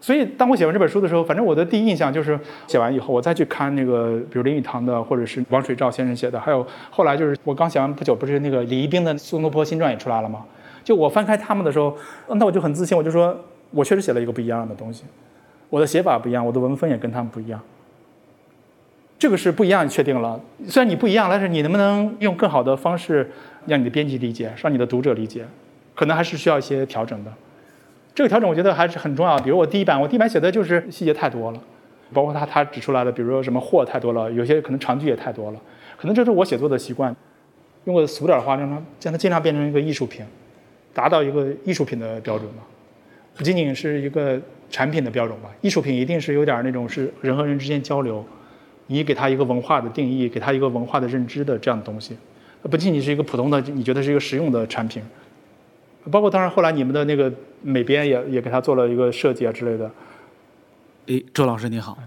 [0.00, 2.38] 所以，当我写完这本书的时候，反正我的第一印象就是，
[2.68, 10.44] 写完以后我再去看那个，比如林语堂的，或者是王水照先生写的，还有后来就是我刚写完不久，不是那个李一冰的《苏东坡新传》也出来了吗？
[10.84, 11.96] 就我翻开他们的时候，
[12.28, 13.36] 那我就很自信，我就说
[13.72, 15.02] 我确实写了一个不一样的东西，
[15.68, 17.60] 我的写法不一样，我的文风也跟他们不一样。
[19.18, 20.38] 这个是不一样，确定了。
[20.68, 23.28] 虽然你不一样，但是你能不能用更好的方式
[23.66, 25.44] 让你的编辑理解，让你的读者理解，
[25.96, 27.32] 可能还是需要一些调整的。
[28.14, 29.36] 这个调整我觉得还是很重要。
[29.40, 31.60] 比如我第一版，我第一版写的就是细节太多了，
[32.12, 35.60] 包括他他指出来的，比如说什么货太多了，有些可能长句也太多了，
[35.96, 37.14] 可能这是我写作的习惯。
[37.84, 40.24] 用个俗点的话，让它让它尽量变成一个艺术品，
[40.92, 42.62] 达到一个艺术品的标准嘛，
[43.34, 44.40] 不仅仅是一个
[44.70, 45.50] 产品的标准吧。
[45.60, 48.24] 艺术品一定是有点那种是人和人之间交流。
[48.88, 52.16] 你给他一个文化的定义，给他一个文化的认知的这样的东西，
[52.62, 55.02] 不仅仅是一个普通的，你觉得是一个实用的产品。
[56.10, 57.32] 包括当然后来你们的那个
[57.62, 59.90] 美编也也给他做了一个设计啊之类的。
[61.06, 61.98] 诶，周老师你好，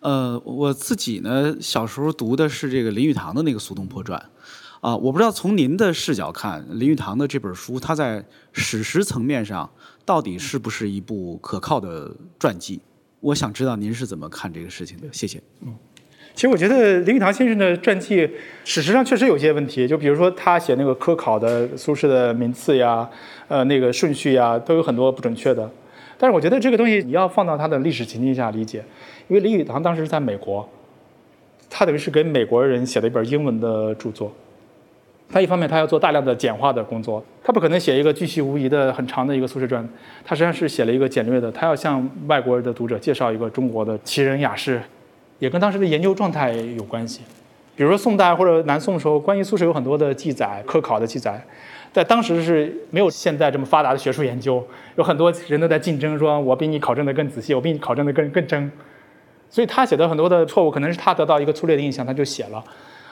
[0.00, 4.20] 呃，我自己呢小时候读的是这个林语堂的那个《苏东坡传》，
[4.86, 9.68] 啊，我不知道从您的视角看，林语堂的这本书，它在史实层面上
[10.04, 12.80] 到底是不是一部可靠的传记？
[13.20, 15.08] 我想知道您是怎么看这个事情的？
[15.12, 15.42] 谢谢。
[15.62, 15.74] 嗯。
[16.36, 18.28] 其实我觉得林语堂先生的传记，
[18.62, 19.88] 史实上确实有些问题。
[19.88, 23.08] 就比如说他写那个科考的苏轼的名次呀，
[23.48, 25.66] 呃，那个顺序呀，都有很多不准确的。
[26.18, 28.84] 但是我觉得这个东西你要放到他的历史情境下理解，
[29.28, 30.68] 因为林语堂当时在美国，
[31.70, 34.30] 他等于是给美国人写了一本英文的著作。
[35.30, 39.88] 他一方面他要做大量的简化的工作，他不可能写一个巨细无遗的很长的一个苏轼传，
[40.22, 44.82] 他实际上是写了一个简略的，他要向外国的读者介绍一个中国的奇人雅士。
[45.38, 47.20] 也跟当时的研究状态有关系，
[47.74, 51.44] 比如说宋代或者南宋的时候，关于苏轼有很多的记载，科考的记载，
[51.92, 54.66] 在当时是没有现在这么发达的学术研究，
[54.96, 58.70] 有很多人都在竞争，说我比你考证的更仔细，我比你考证的更更真，
[59.50, 62.64] 所以他写的很多的错误，可能是他得到一个粗略的印象，他就写了。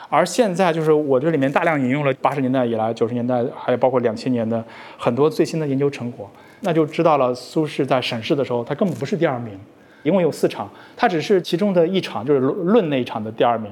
[0.09, 4.65] 而现在就是我这里面大量引用了八十年代以来、九十年代，还有包括两千年的
[4.97, 9.59] 很多最新的研究成果，那就知道了苏轼在审视的时候，他根本不是第二名。
[10.05, 13.69] 一共有四场，他只是其中的一场，就是论论那一场的第二名。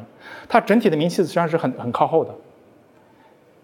[0.48, 2.34] 他整体的名气实际上是很很靠后的。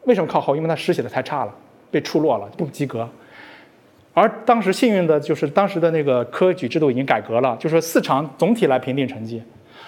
[0.04, 0.54] 为什么靠后？
[0.54, 1.54] 因为他诗写的太差了，
[1.90, 3.08] 被出落了，不及格。
[4.14, 9.42] 而当时幸运的就是当时的那个科举制度已经改革了，就是说四场总体来评定成绩。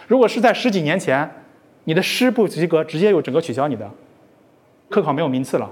[0.07, 1.29] 如果是在十几年前，
[1.85, 3.91] 你的诗不及格，直接有整个取消你的
[4.89, 5.71] 科考没有名次了。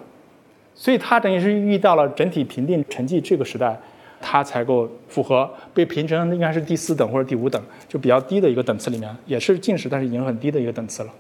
[0.75, 3.79] 所以他等于是遇到了整体评定成绩这个时代。
[4.21, 11.11] 他才够符合被评成应该是第四等或者第五等，就比较低的一个等次里面，也是进士，但是已经很低的一个等次了。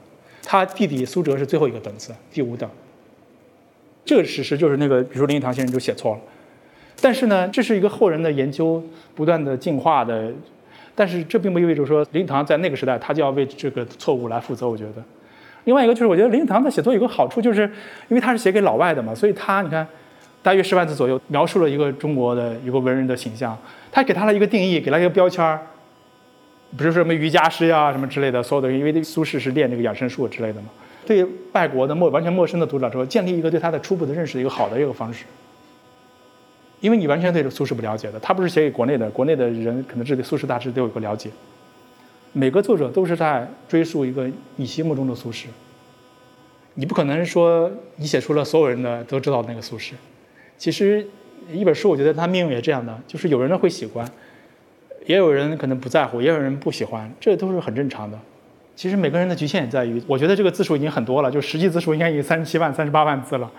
[0.42, 2.68] 他弟弟苏辙是最后一个等次，第五等。
[4.04, 6.20] 这个史实就是那个，比如说林语堂先生就写错了。
[7.00, 8.82] 但是呢，这是一个后人的研究
[9.14, 10.32] 不断的进化的，
[10.94, 14.68] 但是这并不意味着说林语堂在那个时代他就要为这个错误来负责。
[14.68, 15.04] 我觉得，
[15.64, 17.62] 另外一个就是我觉得林语堂的写作有个好处，就是
[18.08, 19.86] 因为他是写给老外的嘛，所以他你看。
[20.42, 23.56] 大约十万字左右，描述了一个中国的一个文人的形象。
[23.90, 25.60] 他给他了一个定义，给了一个标签儿，
[26.76, 30.68] 不是说什么瑜伽师呀什么之类的，所有的，因为苏轼是练这个养生术之类的嘛。
[31.06, 35.24] 对外国的陌完全陌生的读者说，建立一个对他的初步的认识，一个好的一个方式。
[36.80, 41.28] 因为你完全对苏轼不了解的，他不是写给国内的，国内的人可能对苏轼大致都有个了解。
[42.32, 45.46] 每个作者都是在追溯一个你心目中的苏轼。
[46.74, 49.94] 你不可能说你写出了所有人的都知道那个苏轼。
[50.58, 51.06] 其实，
[51.52, 54.06] 一本书，我觉得它命运也这样的，就是有人会喜欢，
[55.06, 58.18] 也有人可能不在乎，也有人不喜欢，这都是很正常的。
[58.74, 63.50] 其实每个人的局限也在于，我觉得这个字数已经很多了，就实际字数应该有三十七万、三十八万字了。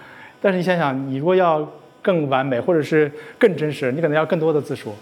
[0.42, 1.66] 但是你想想，你如果要
[2.02, 4.94] 更完美，或者是更真实，你可能要更多的字数。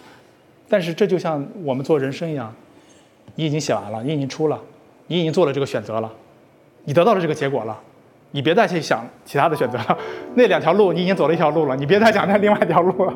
[0.70, 2.54] 但是这就像我们做人生一样，
[3.36, 4.62] 你已经写完了，你已经出了，
[5.08, 6.12] 你已经做了这个选择了，
[6.86, 7.80] 你得到了这个结果了。
[8.38, 9.98] 你别再去想其他的选择了，
[10.36, 13.14] 那两条路你已经走了一条路了，你别再想那另外一条路了。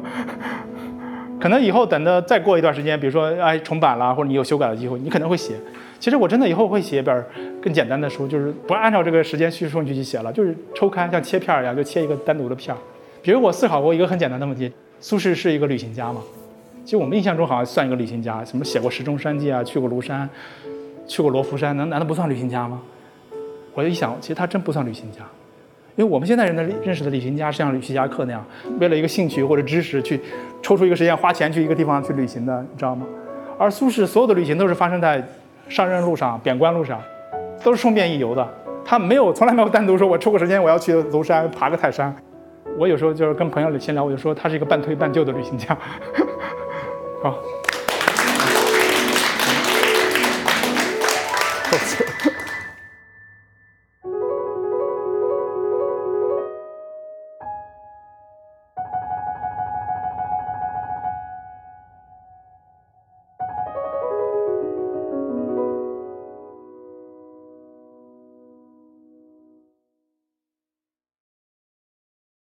[1.39, 5.53] 可能以后等着再过一段时间，比如说哎重版了，或者你有修改的机会，你可能会写。
[5.99, 7.24] 其实我真的以后会写一本
[7.61, 12.80] 更简单的书，就是不按照这个时间叙述顺序去写了，就是抽开像切片一样，就切一个单独的片儿。
[13.22, 16.19] 比如我思考过一个很简单的问题：苏轼是一个旅行家吗？
[16.84, 20.28] 其实我们印象中好像算一个旅行家，什么写过《石钟山记》啊，去过庐山，
[21.05, 22.82] 去过罗浮山，能难道不算旅行家吗？
[23.74, 25.19] 我就一想，其实他真不算旅行家，
[25.95, 28.45] 因为我们现在人的认识的旅行家是像旅行家客那样，
[28.80, 30.19] 为了一个兴趣或者知识去
[30.61, 33.05] 抽出一个时间花钱去一个地方去旅行的，你知道吗？
[33.57, 35.26] 而苏轼所有的旅行都是发生在
[35.69, 36.99] 上任路上、贬官路上，
[37.63, 38.47] 都是顺便一游的。
[38.84, 42.13] 他没有从来没有单独说我抽个时间我要去庐山爬个泰山，
[42.78, 45.78] 我有时候就是跟朋友闲聊，我就说他是一个半推半就的旅行家。
[47.24, 47.38] 好。